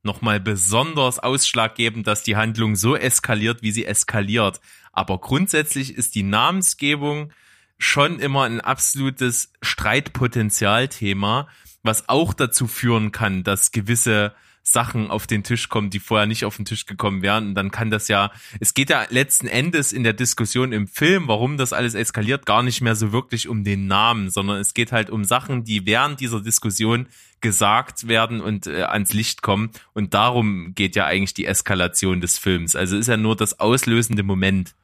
[0.02, 4.60] nochmal besonders ausschlaggebend, dass die Handlung so eskaliert, wie sie eskaliert.
[4.92, 7.32] Aber grundsätzlich ist die Namensgebung
[7.78, 11.48] schon immer ein absolutes Streitpotenzialthema,
[11.82, 14.34] was auch dazu führen kann, dass gewisse
[14.72, 17.48] Sachen auf den Tisch kommen, die vorher nicht auf den Tisch gekommen wären.
[17.48, 21.28] Und dann kann das ja, es geht ja letzten Endes in der Diskussion im Film,
[21.28, 24.92] warum das alles eskaliert, gar nicht mehr so wirklich um den Namen, sondern es geht
[24.92, 27.06] halt um Sachen, die während dieser Diskussion
[27.40, 29.70] gesagt werden und äh, ans Licht kommen.
[29.94, 32.76] Und darum geht ja eigentlich die Eskalation des Films.
[32.76, 34.74] Also ist ja nur das auslösende Moment.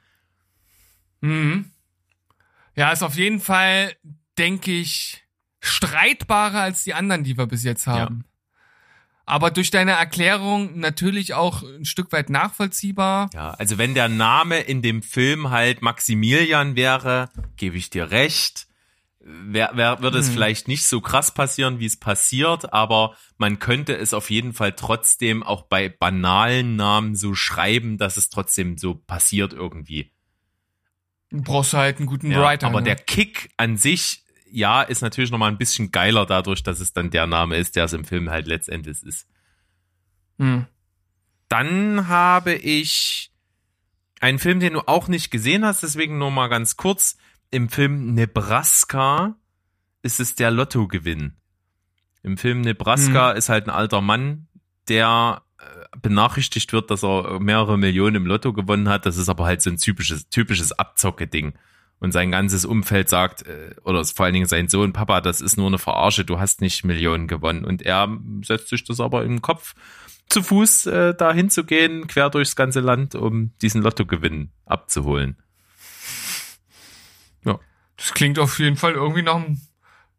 [1.21, 1.71] Mhm.
[2.77, 3.95] Ja, ist auf jeden Fall,
[4.39, 5.25] denke ich,
[5.61, 8.25] streitbarer als die anderen, die wir bis jetzt haben.
[9.27, 13.31] Aber durch deine Erklärung natürlich auch ein Stück weit nachvollziehbar.
[13.33, 18.67] Ja, also wenn der Name in dem Film halt Maximilian wäre, gebe ich dir recht.
[19.27, 23.97] Wär, wär, würde es vielleicht nicht so krass passieren, wie es passiert, aber man könnte
[23.97, 28.95] es auf jeden Fall trotzdem auch bei banalen Namen so schreiben, dass es trotzdem so
[28.95, 30.13] passiert irgendwie.
[31.31, 32.67] Du brauchst halt einen guten Ja, Writer.
[32.67, 32.85] aber ne?
[32.85, 34.24] der Kick an sich,
[34.55, 37.85] ja, ist natürlich nochmal ein bisschen geiler dadurch, dass es dann der Name ist, der
[37.85, 39.27] es im Film halt letztendlich ist.
[40.39, 40.67] Hm.
[41.49, 43.33] Dann habe ich
[44.21, 47.17] einen Film, den du auch nicht gesehen hast, deswegen nur mal ganz kurz.
[47.51, 49.35] Im Film Nebraska
[50.03, 51.35] ist es der Lottogewinn.
[52.23, 54.47] Im Film Nebraska ist halt ein alter Mann,
[54.89, 59.05] der äh, benachrichtigt wird, dass er mehrere Millionen im Lotto gewonnen hat.
[59.05, 61.55] Das ist aber halt so ein typisches, typisches Abzocke-Ding.
[62.01, 65.57] Und sein ganzes Umfeld sagt, äh, oder vor allen Dingen sein Sohn, Papa, das ist
[65.57, 67.65] nur eine Verarsche, du hast nicht Millionen gewonnen.
[67.65, 68.09] Und er
[68.43, 69.75] setzt sich das aber den Kopf,
[70.29, 75.37] zu Fuß äh, da hinzugehen, quer durchs ganze Land, um diesen Lottogewinn abzuholen.
[77.45, 77.59] Ja.
[77.97, 79.61] Das klingt auf jeden Fall irgendwie nach, einem-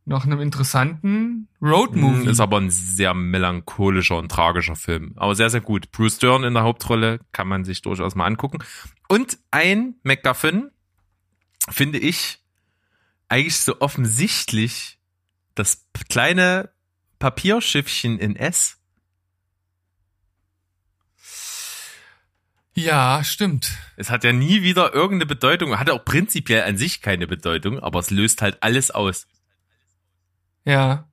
[0.06, 2.30] nach einem interessanten Roadmovie.
[2.30, 5.14] Ist aber ein sehr melancholischer und tragischer Film.
[5.18, 5.92] Aber sehr, sehr gut.
[5.92, 8.60] Bruce Dern in der Hauptrolle kann man sich durchaus mal angucken.
[9.08, 10.70] Und ein MacGuffin,
[11.70, 12.40] finde ich,
[13.28, 15.00] eigentlich so offensichtlich
[15.56, 16.70] das kleine
[17.20, 18.78] Papierschiffchen in S.
[22.76, 23.72] ja, stimmt.
[23.96, 28.00] Es hat ja nie wieder irgendeine Bedeutung, hat auch prinzipiell an sich keine Bedeutung, aber
[28.00, 29.28] es löst halt alles aus.
[30.66, 31.08] Ja.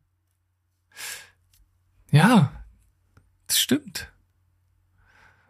[2.10, 2.64] Ja,
[3.46, 4.08] das stimmt.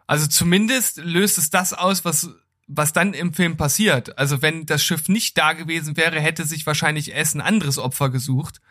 [0.05, 2.29] Also zumindest löst es das aus, was,
[2.67, 4.17] was dann im Film passiert.
[4.17, 8.61] Also wenn das Schiff nicht da gewesen wäre, hätte sich wahrscheinlich ein anderes Opfer gesucht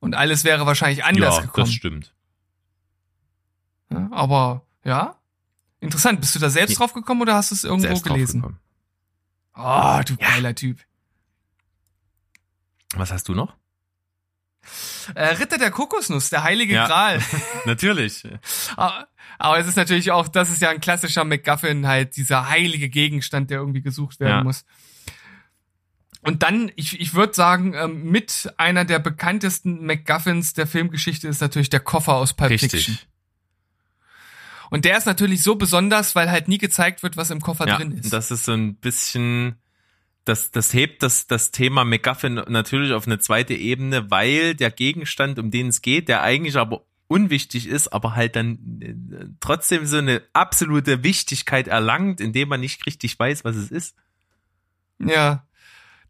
[0.00, 1.66] und alles wäre wahrscheinlich anders ja, gekommen.
[1.66, 2.14] das stimmt.
[3.90, 5.16] Ja, aber ja,
[5.80, 6.20] interessant.
[6.20, 6.78] Bist du da selbst Ja.
[6.78, 8.40] drauf gekommen oder hast du es irgendwo Selbst gelesen?
[8.42, 8.60] draufgekommen.
[9.56, 10.80] Oh, du geiler Typ.
[12.96, 13.54] Was hast du noch?
[15.14, 16.86] Äh, Ritter der Kokosnuss, der heilige Ja.
[16.86, 17.20] Gral.
[17.66, 18.22] Natürlich.
[18.76, 19.06] Aber
[19.38, 23.50] aber es ist natürlich auch, das ist ja ein klassischer MacGuffin, halt dieser heilige Gegenstand,
[23.50, 24.42] der irgendwie gesucht werden Ja.
[24.44, 24.64] muss.
[26.22, 31.40] Und dann, ich, ich würde sagen, ähm, mit einer der bekanntesten MacGuffins der Filmgeschichte ist
[31.40, 32.70] natürlich der Koffer aus Pulp Fiction.
[32.78, 33.06] Richtig.
[34.70, 37.76] Und der ist natürlich so besonders, weil halt nie gezeigt wird, was im Koffer Ja,
[37.76, 38.12] drin ist.
[38.12, 39.56] das ist so ein bisschen,
[40.24, 45.38] das, das hebt das, das Thema MacGuffin natürlich auf eine zweite Ebene, weil der Gegenstand,
[45.38, 49.98] um den es geht, der eigentlich aber unwichtig ist, aber halt dann äh, trotzdem so
[49.98, 53.96] eine absolute Wichtigkeit erlangt, indem man nicht richtig weiß, was es ist.
[54.98, 55.46] ja.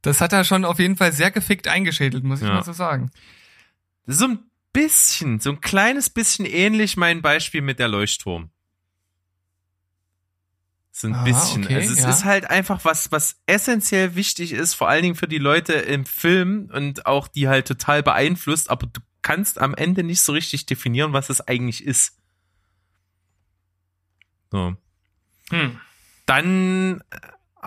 [0.02, 2.54] Das hat er schon auf jeden Fall sehr gefickt eingeschädelt, muss ich Ja.
[2.56, 3.10] mal so sagen.
[4.06, 4.38] So ein
[4.74, 8.50] bisschen, so ein kleines bisschen ähnlich mein Beispiel mit der Leuchtturm.
[10.97, 11.64] So ein Ah, bisschen.
[11.64, 12.09] okay, also es ja.
[12.09, 16.07] ist halt einfach was, was essentiell wichtig ist, vor allen Dingen für die Leute im
[16.07, 20.66] Film und auch die halt total beeinflusst, aber du kannst am Ende nicht so richtig
[20.66, 22.16] definieren, was es eigentlich ist.
[24.53, 24.76] So.
[25.51, 25.80] Hm.
[26.26, 27.18] Dann äh,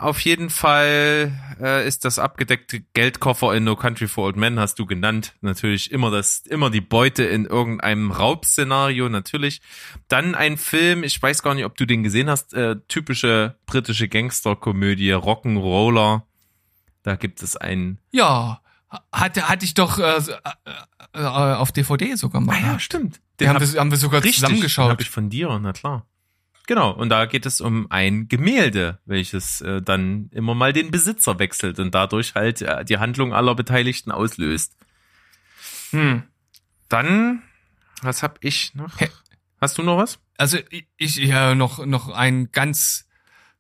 [0.01, 4.79] auf jeden Fall äh, ist das abgedeckte Geldkoffer in No Country for Old Men, hast
[4.79, 5.35] du genannt.
[5.41, 9.61] Natürlich immer das, immer die Beute in irgendeinem Raubszenario, natürlich.
[10.07, 14.07] Dann ein Film, ich weiß gar nicht, ob du den gesehen hast, äh, typische britische
[14.07, 16.23] Gangsterkomödie, Rock'n'Roller.
[17.03, 17.99] Da gibt es einen.
[18.11, 18.61] Ja,
[19.11, 22.57] hatte, hatte ich doch äh, äh, äh, auf DVD sogar mal.
[22.63, 23.19] Ah stimmt.
[23.39, 24.89] Den haben, wir, haben wir sogar Richtig, zusammengeschaut.
[24.89, 26.05] Habe ich von dir, na klar.
[26.67, 31.39] Genau, und da geht es um ein Gemälde, welches äh, dann immer mal den Besitzer
[31.39, 34.75] wechselt und dadurch halt äh, die Handlung aller Beteiligten auslöst.
[35.91, 36.23] Hm.
[36.89, 37.41] Dann,
[38.01, 38.99] was hab ich noch?
[38.99, 39.09] Hä?
[39.61, 40.19] Hast du noch was?
[40.37, 43.07] Also ich, ich ja noch noch ein ganz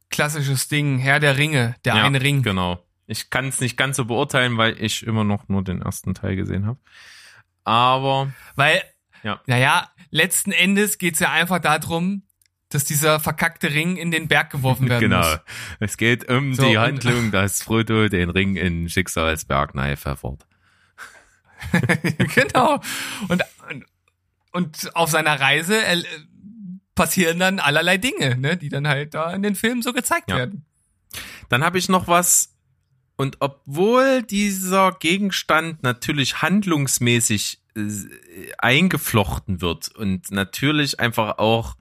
[0.09, 2.43] klassisches Ding, Herr der Ringe, der ja, eine Ring.
[2.43, 2.83] Genau.
[3.07, 6.35] Ich kann es nicht ganz so beurteilen, weil ich immer noch nur den ersten Teil
[6.35, 6.79] gesehen habe.
[7.63, 8.83] Aber Weil,
[9.23, 9.41] Ja.
[9.47, 12.23] naja, letzten Endes geht's ja einfach darum,
[12.69, 15.39] dass dieser verkackte Ring in den Berg geworfen werden genau, muss.
[15.79, 20.45] es geht um So, die Handlung, dass Frodo den Ring in Schicksalsberg nahe pfeffert.
[22.35, 22.79] genau.
[23.29, 23.43] Und,
[24.51, 26.03] und auf seiner Reise er,
[26.95, 30.37] passieren dann allerlei Dinge, ne, die dann halt da in den Filmen so gezeigt Ja.
[30.37, 30.65] werden.
[31.49, 32.53] Dann habe ich noch was.
[33.15, 37.81] Und obwohl dieser Gegenstand natürlich handlungsmäßig äh,
[38.57, 41.75] eingeflochten wird und natürlich einfach auch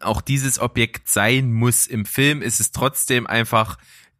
[0.00, 3.78] auch dieses Objekt sein muss im Film, ist es trotzdem einfach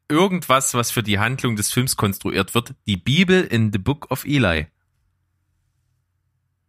[0.09, 2.75] irgendwas, was für die Handlung des Films konstruiert wird.
[2.87, 4.67] Die Bibel in The Book of Eli.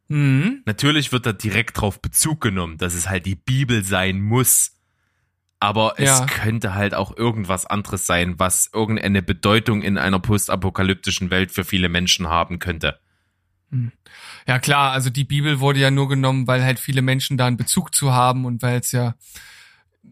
[0.08, 0.64] Mhm.
[0.66, 4.76] Natürlich wird da direkt drauf Bezug genommen, dass es halt die Bibel sein muss.
[5.60, 6.26] Aber es Ja.
[6.26, 11.90] könnte halt auch irgendwas anderes sein, was irgendeine Bedeutung in einer postapokalyptischen Welt für viele
[11.90, 13.00] Menschen haben könnte.
[14.48, 17.58] Ja klar, also die Bibel wurde ja nur genommen, weil halt viele Menschen da einen
[17.58, 19.16] Bezug zu haben und weil es ja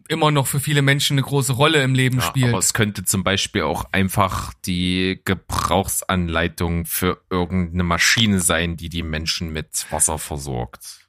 [0.08, 2.48] immer noch für viele Menschen eine große Rolle im Leben Ja, spielt.
[2.48, 9.02] aber es könnte zum Beispiel auch einfach die Gebrauchsanleitung für irgendeine Maschine sein, die die
[9.02, 11.08] Menschen mit Wasser versorgt.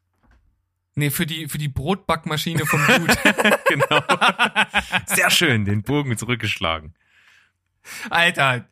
[0.95, 3.17] Nee, für die, für die Brotbackmaschine vom Blut.
[3.69, 4.01] Genau.
[5.05, 6.95] Sehr schön, den Bogen zurückgeschlagen.
[8.09, 8.67] Alter,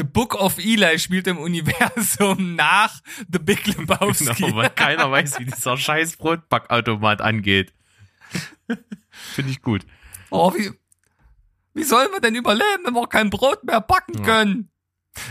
[0.00, 4.32] The Book of Eli spielt im Universum nach The Big Lebowski.
[4.44, 7.74] Genau, weil keiner weiß, wie dieser scheiß Brotbackautomat angeht.
[9.34, 9.82] Finde ich gut.
[10.30, 10.70] Oh, wie,
[11.74, 14.24] wie sollen wir denn überleben, wenn wir kein Brot mehr backen Ja.
[14.24, 14.70] können?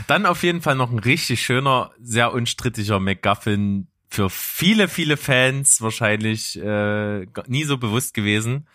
[0.06, 5.82] Dann auf jeden Fall noch ein richtig schöner, sehr unstrittiger MacGuffin für viele, viele Fans
[5.82, 8.68] wahrscheinlich äh, nie so bewusst gewesen.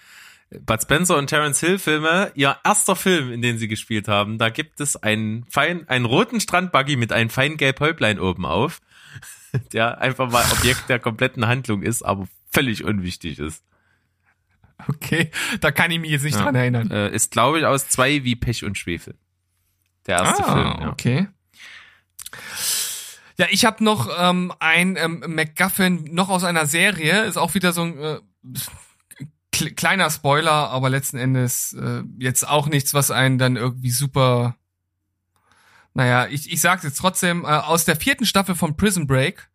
[0.61, 4.51] Bud Spencer und Terence Hill Filme, ihr erster Film, in den sie gespielt haben, da
[4.51, 8.81] gibt es einen fein, einen roten Strandbuggy mit einem feinen gelb Häublein oben auf,
[9.73, 13.65] der einfach mal Objekt der kompletten Handlung ist, aber völlig unwichtig ist.
[14.89, 15.31] Okay,
[15.61, 16.43] da kann ich mich jetzt nicht Ja.
[16.43, 16.91] dran erinnern.
[16.91, 19.15] Äh, ist, glaube ich, aus zwei wie Pech und Schwefel.
[20.07, 20.91] Der erste ah, Film, ja.
[20.91, 21.29] okay.
[23.37, 27.73] Ja, ich habe noch ähm, ein ähm, MacGuffin noch aus einer Serie, ist auch wieder
[27.73, 28.19] so ein äh,
[29.77, 34.57] kleiner Spoiler, aber letzten Endes äh, jetzt auch nichts, was einen dann irgendwie super.
[35.95, 39.49] Naja, ich, ich sag's jetzt trotzdem, äh, aus der vierten Staffel von Prison Break,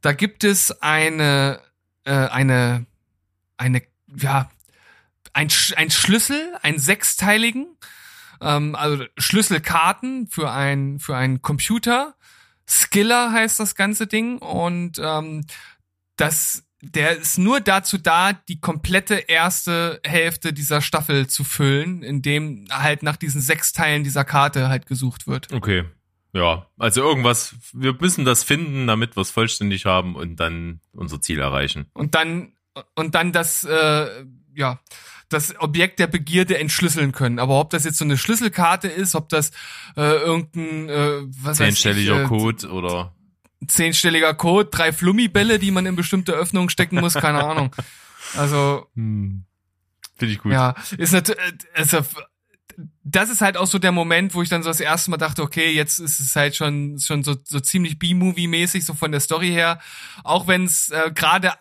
[0.00, 1.60] da gibt es eine,
[2.04, 2.86] äh, eine,
[3.56, 4.50] eine, ja,
[5.32, 7.76] ein, ein Schlüssel, einen sechsteiligen,
[8.40, 12.14] ähm, also Schlüsselkarten für ein für einen Computer.
[12.68, 15.46] Skiller heißt das ganze Ding und ähm,
[16.16, 22.66] das der ist nur dazu da, die komplette erste Hälfte dieser Staffel zu füllen, indem
[22.70, 25.52] halt nach diesen sechs Teilen dieser Karte halt gesucht wird.
[25.52, 25.84] Okay.
[26.32, 31.20] Ja, also irgendwas, wir müssen das finden, damit wir es vollständig haben und dann unser
[31.20, 31.86] Ziel erreichen.
[31.94, 32.52] Und dann
[32.94, 34.24] und dann das äh,
[34.54, 34.78] ja
[35.28, 37.38] das Objekt der Begierde entschlüsseln können.
[37.38, 39.50] Aber ob das jetzt so eine Schlüsselkarte ist, ob das
[39.96, 43.15] äh, irgendein äh, was weiß ich, Zehnstelliger äh, Code oder
[43.66, 47.74] zehnstelliger Code, drei Flummibälle, die man in bestimmte Öffnungen stecken muss, keine Ahnung.
[48.36, 49.44] Also, hm,
[50.16, 50.52] finde ich gut.
[50.52, 51.40] ja, ist natürlich,
[51.74, 52.00] also,
[53.04, 55.42] das ist halt auch so der Moment, wo ich dann so das erste Mal dachte,
[55.42, 59.48] okay, jetzt ist es halt schon schon so, so ziemlich B-Movie-mäßig, so von der Story
[59.48, 59.80] her.
[60.24, 61.52] Auch wenn es äh, gerade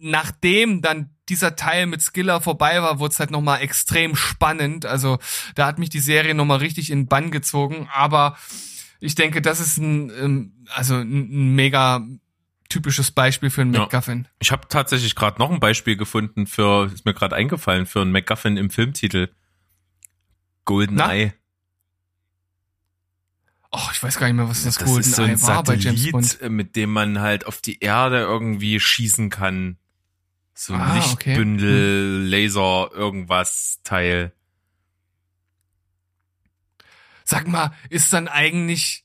[0.00, 4.84] nachdem dann dieser Teil mit Skiller vorbei war, wurde es halt nochmal extrem spannend.
[4.84, 5.18] Also
[5.54, 7.88] da hat mich die Serie nochmal richtig in Bann gezogen.
[7.92, 8.36] Aber
[9.00, 12.06] ich denke, das ist ein, ähm, also ein, mega
[12.68, 13.80] typisches Beispiel für einen Ja.
[13.82, 14.26] MacGuffin.
[14.40, 18.12] Ich habe tatsächlich gerade noch ein Beispiel gefunden für, ist mir gerade eingefallen, für einen
[18.12, 19.28] MacGuffin im Filmtitel.
[20.64, 21.12] Golden Na?
[21.12, 21.34] Eye.
[23.70, 25.62] Oh, ich weiß gar nicht mehr, was das, Das Golden ist so ein Eye war
[25.64, 26.24] bei James Bond.
[26.26, 29.78] Satellit, mit dem man halt auf die Erde irgendwie schießen kann.
[30.54, 31.30] So ein Ah, okay.
[31.30, 34.32] Lichtbündel, Laser, irgendwas Teil.
[37.24, 39.04] Sag mal, ist dann eigentlich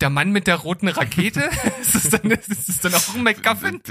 [0.00, 1.50] der Mann mit der roten Rakete?
[1.80, 3.82] ist, das dann, ist das dann auch ein MacGuffin?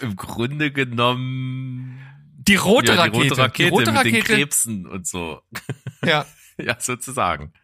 [0.00, 2.00] Im Grunde genommen.
[2.38, 3.22] Die rote ja, Rakete.
[3.22, 4.34] Die rote Rakete, Die rote mit den Rakete.
[4.34, 5.42] Krebsen und so.
[6.04, 6.26] Ja.
[6.58, 7.54] Ja, sozusagen.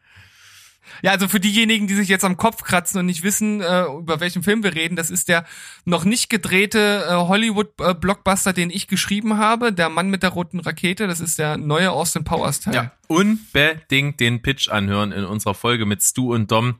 [1.03, 4.20] Ja, also für diejenigen, die sich jetzt am Kopf kratzen und nicht wissen, äh, über
[4.20, 5.44] welchen Film wir reden, das ist der
[5.84, 9.72] noch nicht gedrehte äh, Hollywood-Blockbuster, den ich geschrieben habe.
[9.72, 12.74] Der Mann mit der roten Rakete, das ist der neue Austin Powers Teil.
[12.74, 16.78] Ja, unbedingt den Pitch anhören in unserer Folge mit Stu und Dom,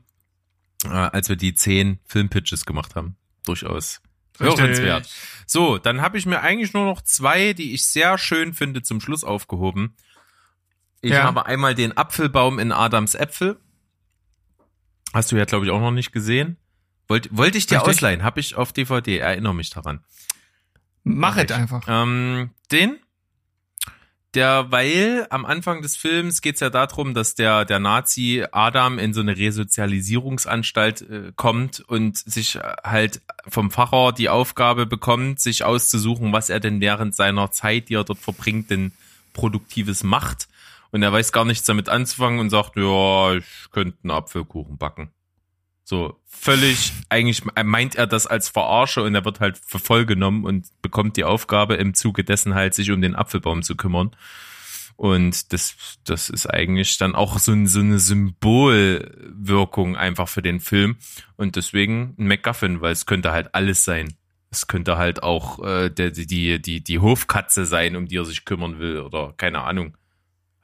[0.85, 3.15] äh, als wir die zehn Filmpitches gemacht haben.
[3.45, 4.01] Durchaus
[4.37, 5.09] hörenswert.
[5.45, 9.01] So, dann habe ich mir eigentlich nur noch zwei, die ich sehr schön finde, zum
[9.01, 9.95] Schluss aufgehoben.
[11.01, 11.23] Ich Ja.
[11.23, 13.59] habe einmal den Apfelbaum in Adams Äpfel.
[15.13, 16.57] Hast du ja, glaube ich, auch noch nicht gesehen.
[17.07, 17.95] Wollte wollte ich dir Richtig.
[17.95, 20.03] ausleihen, habe ich auf DVD, erinnere mich daran.
[21.03, 21.83] Mach es einfach.
[21.87, 22.97] Ähm, den,
[24.35, 29.11] Der, weil am Anfang des Films geht's ja darum, dass der, der Nazi Adam in
[29.11, 35.63] so eine Resozialisierungsanstalt äh, kommt und sich äh, halt vom Pfarrer die Aufgabe bekommt, sich
[35.63, 38.91] auszusuchen, was er denn während seiner Zeit, die er dort verbringt, denn
[39.33, 40.47] Produktives macht.
[40.91, 45.11] Und er weiß gar nichts damit anzufangen und sagt, ja, ich könnte einen Apfelkuchen backen.
[45.83, 49.79] So, völlig, eigentlich meint er das als Verarsche und er wird halt für
[50.45, 54.11] und bekommt die Aufgabe im Zuge dessen halt, sich um den Apfelbaum zu kümmern.
[54.97, 60.59] Und das, das ist eigentlich dann auch so, ein, so eine Symbolwirkung einfach für den
[60.59, 60.97] Film.
[61.37, 64.13] Und deswegen ein MacGuffin, weil es könnte halt alles sein.
[64.51, 68.43] Es könnte halt auch äh, der, die, die, die Hofkatze sein, um die er sich
[68.43, 69.95] kümmern will, oder keine Ahnung.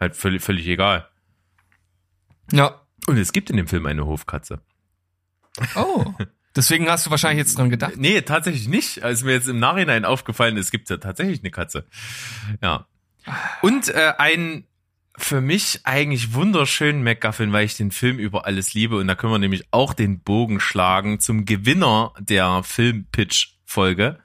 [0.05, 1.09] Halt völlig, völlig egal.
[2.51, 2.79] Ja.
[3.07, 4.61] Und es gibt in dem Film eine Hofkatze.
[5.73, 6.13] Oh.
[6.55, 7.93] Deswegen hast du wahrscheinlich jetzt dran gedacht.
[7.97, 9.01] Nee, tatsächlich nicht.
[9.01, 11.87] Als mir jetzt im Nachhinein aufgefallen ist, gibt es ja tatsächlich eine Katze.
[12.61, 12.85] Ja.
[13.63, 14.67] Und äh, ein
[15.17, 18.97] für mich eigentlich wunderschönen MacGuffin, weil ich den Film über alles liebe.
[18.97, 24.19] Und da können wir nämlich auch den Bogen schlagen zum Gewinner der Film-Pitch-Folge.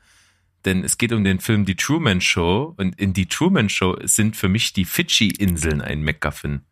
[0.64, 2.74] Denn es geht um den Film Die Truman Show.
[2.76, 6.62] Und in Die Truman Show sind für mich die Fidschi-Inseln ein MacGuffin.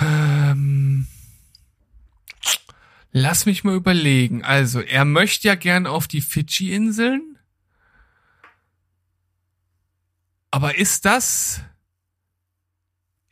[0.00, 1.06] Ähm,
[3.10, 4.44] lass mich mal überlegen.
[4.44, 7.38] Also, er möchte ja gern auf die Fidschi-Inseln.
[10.50, 11.60] Aber ist das,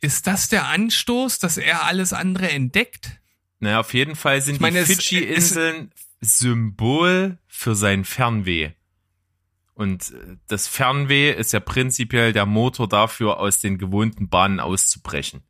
[0.01, 3.21] ist das der Anstoß, dass er alles andere entdeckt?
[3.59, 8.71] Naja, auf jeden Fall sind meine, die Fidschi-Inseln Symbol für sein Fernweh.
[9.73, 15.41] Und äh, das Fernweh ist ja prinzipiell der Motor dafür, aus den gewohnten Bahnen auszubrechen.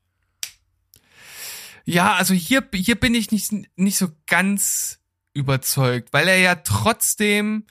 [1.84, 5.00] Ja, also hier, hier bin ich nicht, nicht so ganz
[5.34, 7.66] überzeugt, weil er ja trotzdem,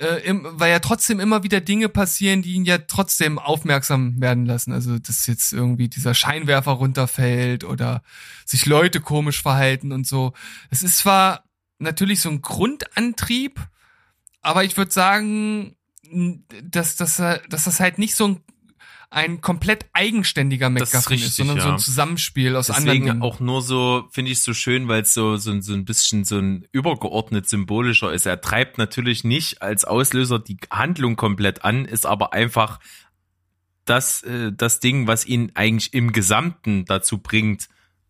[0.00, 4.44] äh, im, weil ja trotzdem immer wieder Dinge passieren, die ihn ja trotzdem aufmerksam werden
[4.44, 4.72] lassen.
[4.72, 8.02] Also, dass jetzt irgendwie dieser Scheinwerfer runterfällt oder
[8.44, 10.32] sich Leute komisch verhalten und so.
[10.70, 11.45] Es ist zwar
[11.78, 13.60] natürlich so ein Grundantrieb,
[14.40, 15.76] aber ich würde sagen,
[16.62, 18.40] dass, dass, dass das halt nicht so ein,
[19.10, 21.72] ein komplett eigenständiger Das ist MacGuffin ist, richtig, sondern so ja.
[21.74, 25.36] ein Zusammenspiel aus anderen Deswegen auch nur so, finde ich so schön, weil es so,
[25.36, 28.26] so, so ein bisschen so ein übergeordnet symbolischer ist.
[28.26, 32.80] Er treibt natürlich nicht als Auslöser die Handlung komplett an, ist aber einfach
[33.84, 37.68] das, äh, das Ding, was ihn eigentlich im Gesamten dazu bringt,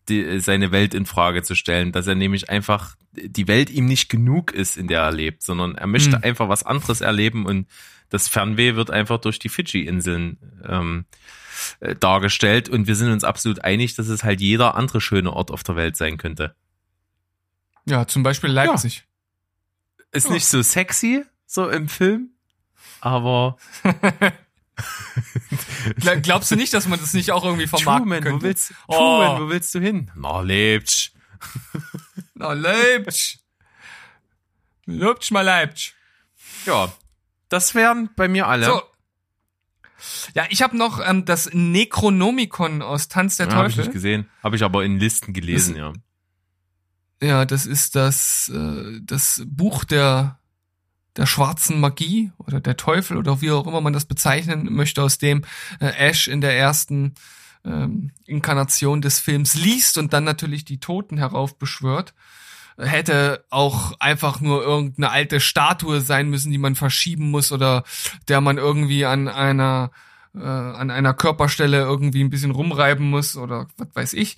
[0.09, 4.09] die, seine Welt in Frage zu stellen, dass er nämlich einfach die Welt ihm nicht
[4.09, 6.23] genug ist, in der er lebt, sondern er möchte Hm.
[6.23, 7.67] einfach was anderes erleben und
[8.09, 11.05] das Fernweh wird einfach durch die Fidschi-Inseln ähm,
[11.81, 15.51] äh, dargestellt und wir sind uns absolut einig, dass es halt jeder andere schöne Ort
[15.51, 16.55] auf der Welt sein könnte.
[17.85, 19.05] Ja, zum Beispiel Leipzig.
[20.11, 20.33] Ist Ja.
[20.33, 22.29] nicht so sexy, so im Film,
[23.01, 23.57] aber
[26.21, 28.39] Glaubst du nicht, dass man das nicht auch irgendwie vermarkten Truman, könnte?
[28.41, 28.93] wo willst, Oh.
[28.95, 30.11] Truman, wo willst du hin?
[30.15, 31.11] Na, lebtsch.
[32.33, 33.39] Na, Leipzig.
[34.85, 35.95] Leipzig mal Leipzig.
[36.65, 36.91] Ja,
[37.49, 38.65] das wären bei mir alle.
[38.65, 38.81] So.
[40.35, 43.93] Ja, ich habe noch ähm, das Necronomicon aus Tanz der ja, habe ich nicht Teufel.
[43.93, 44.29] gesehen.
[44.43, 45.93] Habe ich aber in Listen gelesen, ja.
[47.21, 50.36] Ja, das ist das, äh, das Buch der,
[51.17, 55.17] der schwarzen Magie oder der Teufel oder wie auch immer man das bezeichnen möchte, aus
[55.17, 55.43] dem
[55.79, 57.15] äh, Ash in der ersten
[57.65, 62.13] ähm, Inkarnation des Films liest und dann natürlich die Toten heraufbeschwört.
[62.79, 67.83] Hätte auch einfach nur irgendeine alte Statue sein müssen, die man verschieben muss oder
[68.27, 69.89] der man irgendwie an einer
[70.35, 74.37] äh, an einer Körperstelle irgendwie ein bisschen rumreiben muss oder was weiß ich.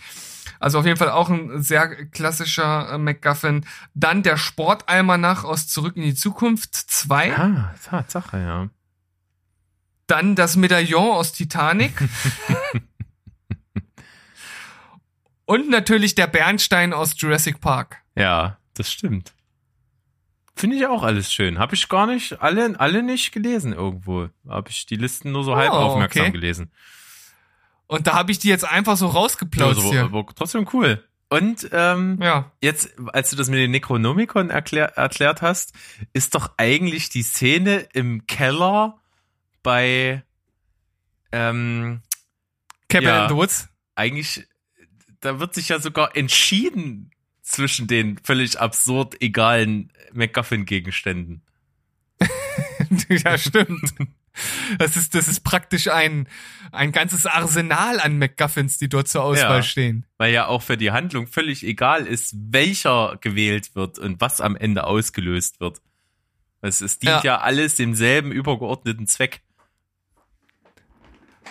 [0.59, 3.65] Also auf jeden Fall auch ein sehr klassischer äh, MacGuffin.
[3.93, 7.37] Dann der Sportalmanach aus Zurück in die Zukunft 2.
[7.37, 8.69] Ah, Tatsache, ja.
[10.07, 11.93] Dann das Medaillon aus Titanic.
[15.45, 17.97] Und natürlich der Bernstein aus Jurassic Park.
[18.15, 19.33] Ja, das stimmt.
[20.55, 21.57] Finde ich auch alles schön.
[21.57, 24.29] Habe ich gar nicht, alle, alle nicht gelesen irgendwo.
[24.47, 26.31] Habe ich die Listen nur so halb Oh, aufmerksam okay.
[26.31, 26.71] gelesen.
[27.89, 30.03] Und da habe ich die jetzt einfach so rausgeplautzt Also, hier.
[30.03, 31.03] aber trotzdem cool.
[31.27, 32.51] Und ähm, Ja.
[32.61, 35.73] jetzt, als du das mit den Necronomicon erklär, erklärt hast,
[36.13, 38.99] ist doch eigentlich die Szene im Keller
[39.63, 40.23] bei
[41.31, 42.01] ähm,
[42.89, 43.23] Cabin Ja.
[43.23, 43.69] in the Woods.
[43.95, 44.47] eigentlich,
[45.19, 47.11] da wird sich ja sogar entschieden
[47.41, 51.41] zwischen den völlig absurd egalen MacGuffin-Gegenständen.
[53.09, 53.93] ja, stimmt.
[54.77, 56.27] Das ist, das ist praktisch ein,
[56.71, 59.63] ein ganzes Arsenal an MacGuffins, die dort zur Auswahl Ja.
[59.63, 60.05] stehen.
[60.17, 64.55] Weil ja auch für die Handlung völlig egal ist, welcher gewählt wird und was am
[64.55, 65.81] Ende ausgelöst wird.
[66.61, 67.35] Es, es dient ja.
[67.35, 67.37] Ja.
[67.39, 69.41] alles demselben übergeordneten Zweck.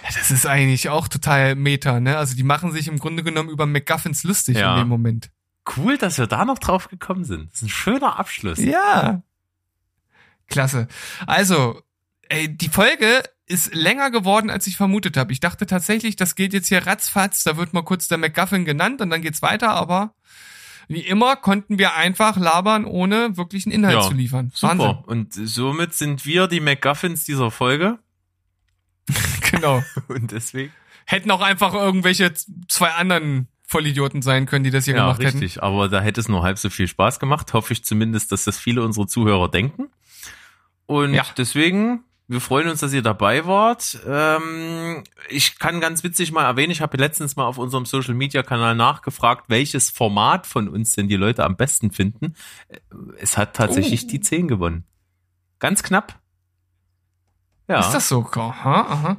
[0.02, 2.16] Ja, das ist eigentlich auch total meta, ne?
[2.18, 5.30] Also die machen sich im Grunde genommen über McGuffins lustig in dem Moment.
[5.76, 7.50] Cool, dass wir da noch drauf gekommen sind.
[7.50, 8.58] Das ist ein schöner Abschluss.
[8.58, 9.22] Ja.
[10.46, 10.88] Klasse.
[11.26, 11.82] Also,
[12.28, 15.32] ey, die Folge ist länger geworden, als ich vermutet habe.
[15.32, 19.00] Ich dachte tatsächlich, das geht jetzt hier ratzfatz, da wird mal kurz der MacGuffin genannt
[19.00, 20.14] und dann geht's weiter, aber
[20.88, 24.50] wie immer konnten wir einfach labern, ohne wirklichen Inhalt Ja, zu liefern.
[24.54, 24.78] Super.
[24.78, 25.04] Wahnsinn.
[25.06, 27.98] Und somit sind wir die MacGuffins dieser Folge.
[29.50, 29.82] Genau.
[30.08, 30.72] Und deswegen.
[31.06, 32.34] Hätten auch einfach irgendwelche
[32.68, 35.62] zwei anderen Vollidioten sein können, die das hier Ja, gemacht richtig.
[35.62, 37.54] Aber da hätte es nur halb so viel Spaß gemacht.
[37.54, 39.88] Hoffe ich zumindest, dass das viele unserer Zuhörer denken.
[40.84, 41.24] Und Ja.
[41.38, 43.98] deswegen, wir freuen uns, dass ihr dabei wart.
[44.06, 48.42] Ähm, ich kann ganz witzig mal erwähnen, ich habe letztens mal auf unserem Social Media
[48.42, 52.34] Kanal nachgefragt, welches Format von uns denn die Leute am besten finden.
[53.18, 54.08] Es hat tatsächlich Oh.
[54.08, 54.84] die 10 gewonnen.
[55.58, 56.20] Ganz knapp.
[57.68, 57.80] Ja.
[57.80, 58.24] Ist das so?
[58.34, 59.16] Aha, aha.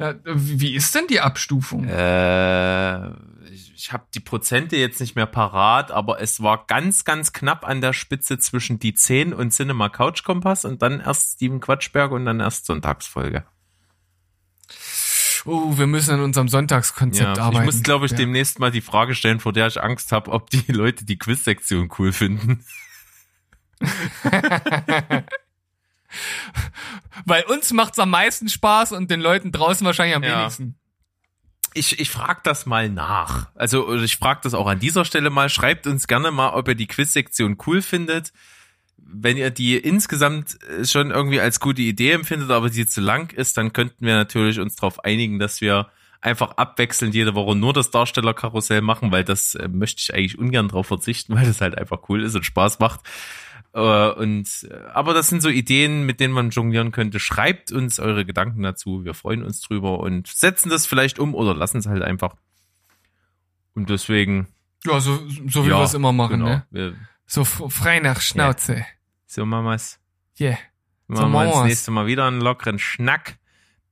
[0.00, 1.84] Ja, wie ist denn die Abstufung?
[1.86, 3.10] Äh,
[3.52, 7.64] ich ich habe die Prozente jetzt nicht mehr parat, aber es war ganz, ganz knapp
[7.66, 12.10] an der Spitze zwischen die 10 und Cinema Couch Kompass und dann erst Steven Quatschberg
[12.12, 13.44] und dann erst Sonntagsfolge.
[15.44, 17.68] Oh, wir müssen an unserem Sonntagskonzept Ja, arbeiten.
[17.68, 18.18] ich muss, glaube ich, Ja.
[18.18, 21.88] demnächst mal die Frage stellen, vor der ich Angst habe, ob die Leute die Quiz-Sektion
[21.98, 22.64] cool finden.
[27.24, 30.40] Weil uns macht's am meisten Spaß und den Leuten draußen wahrscheinlich am Ja.
[30.40, 30.76] wenigsten.
[31.74, 33.48] Ich, ich frage das mal nach.
[33.54, 35.48] Also ich frage das auch an dieser Stelle mal.
[35.48, 38.32] Schreibt uns gerne mal, ob ihr die Quiz-Sektion cool findet.
[38.98, 43.32] Wenn ihr die insgesamt äh, schon irgendwie als gute Idee empfindet, aber die zu lang
[43.32, 45.88] ist, dann könnten wir natürlich uns darauf einigen, dass wir
[46.20, 50.68] einfach abwechselnd jede Woche nur das Darstellerkarussell machen, weil das äh, möchte ich eigentlich ungern
[50.68, 53.00] drauf verzichten, weil das halt einfach cool ist und Spaß macht.
[53.74, 57.18] Äh, und äh, aber das sind so Ideen, mit denen man jonglieren könnte.
[57.20, 59.04] Schreibt uns eure Gedanken dazu.
[59.04, 62.34] Wir freuen uns drüber und setzen das vielleicht um oder lassen es halt einfach.
[63.74, 64.48] Und deswegen,
[64.84, 65.16] Ja, so,
[65.48, 66.46] so wie ja, wir es immer machen, genau.
[66.50, 66.66] ne?
[66.70, 66.94] Wir,
[67.26, 68.84] So frei nach Schnauze.
[69.26, 69.98] so machen wir's.
[70.38, 70.58] Yeah.
[71.06, 71.64] Machen wir machen uns wir's.
[71.68, 73.38] nächste Mal wieder einen lockeren Schnack.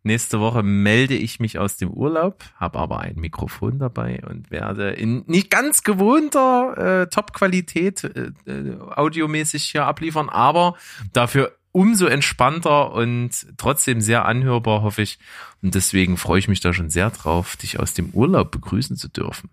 [0.02, 4.90] Nächste Woche melde ich mich aus dem Urlaub, habe aber ein Mikrofon dabei und werde
[4.90, 10.76] in nicht ganz gewohnter äh, Top-Qualität äh, äh, audiomäßig hier abliefern, aber
[11.12, 15.18] dafür umso entspannter und trotzdem sehr anhörbar, hoffe ich.
[15.62, 19.08] Und deswegen freue ich mich da schon sehr drauf, dich aus dem Urlaub begrüßen zu
[19.08, 19.50] dürfen.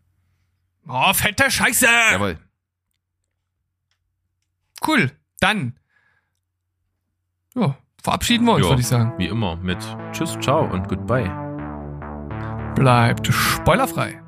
[0.87, 1.87] Oh, fette Scheiße!
[2.11, 2.39] Jawohl.
[4.85, 5.11] Cool.
[5.41, 5.75] Dann.
[7.53, 8.69] Ja, verabschieden wir uns, Ja.
[8.71, 9.13] würde ich sagen.
[9.17, 9.77] Wie immer mit
[10.11, 11.29] Tschüss, ciao und Goodbye.
[12.75, 14.21] Bleibt spoilerfrei.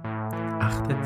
[0.60, 0.98] Achtet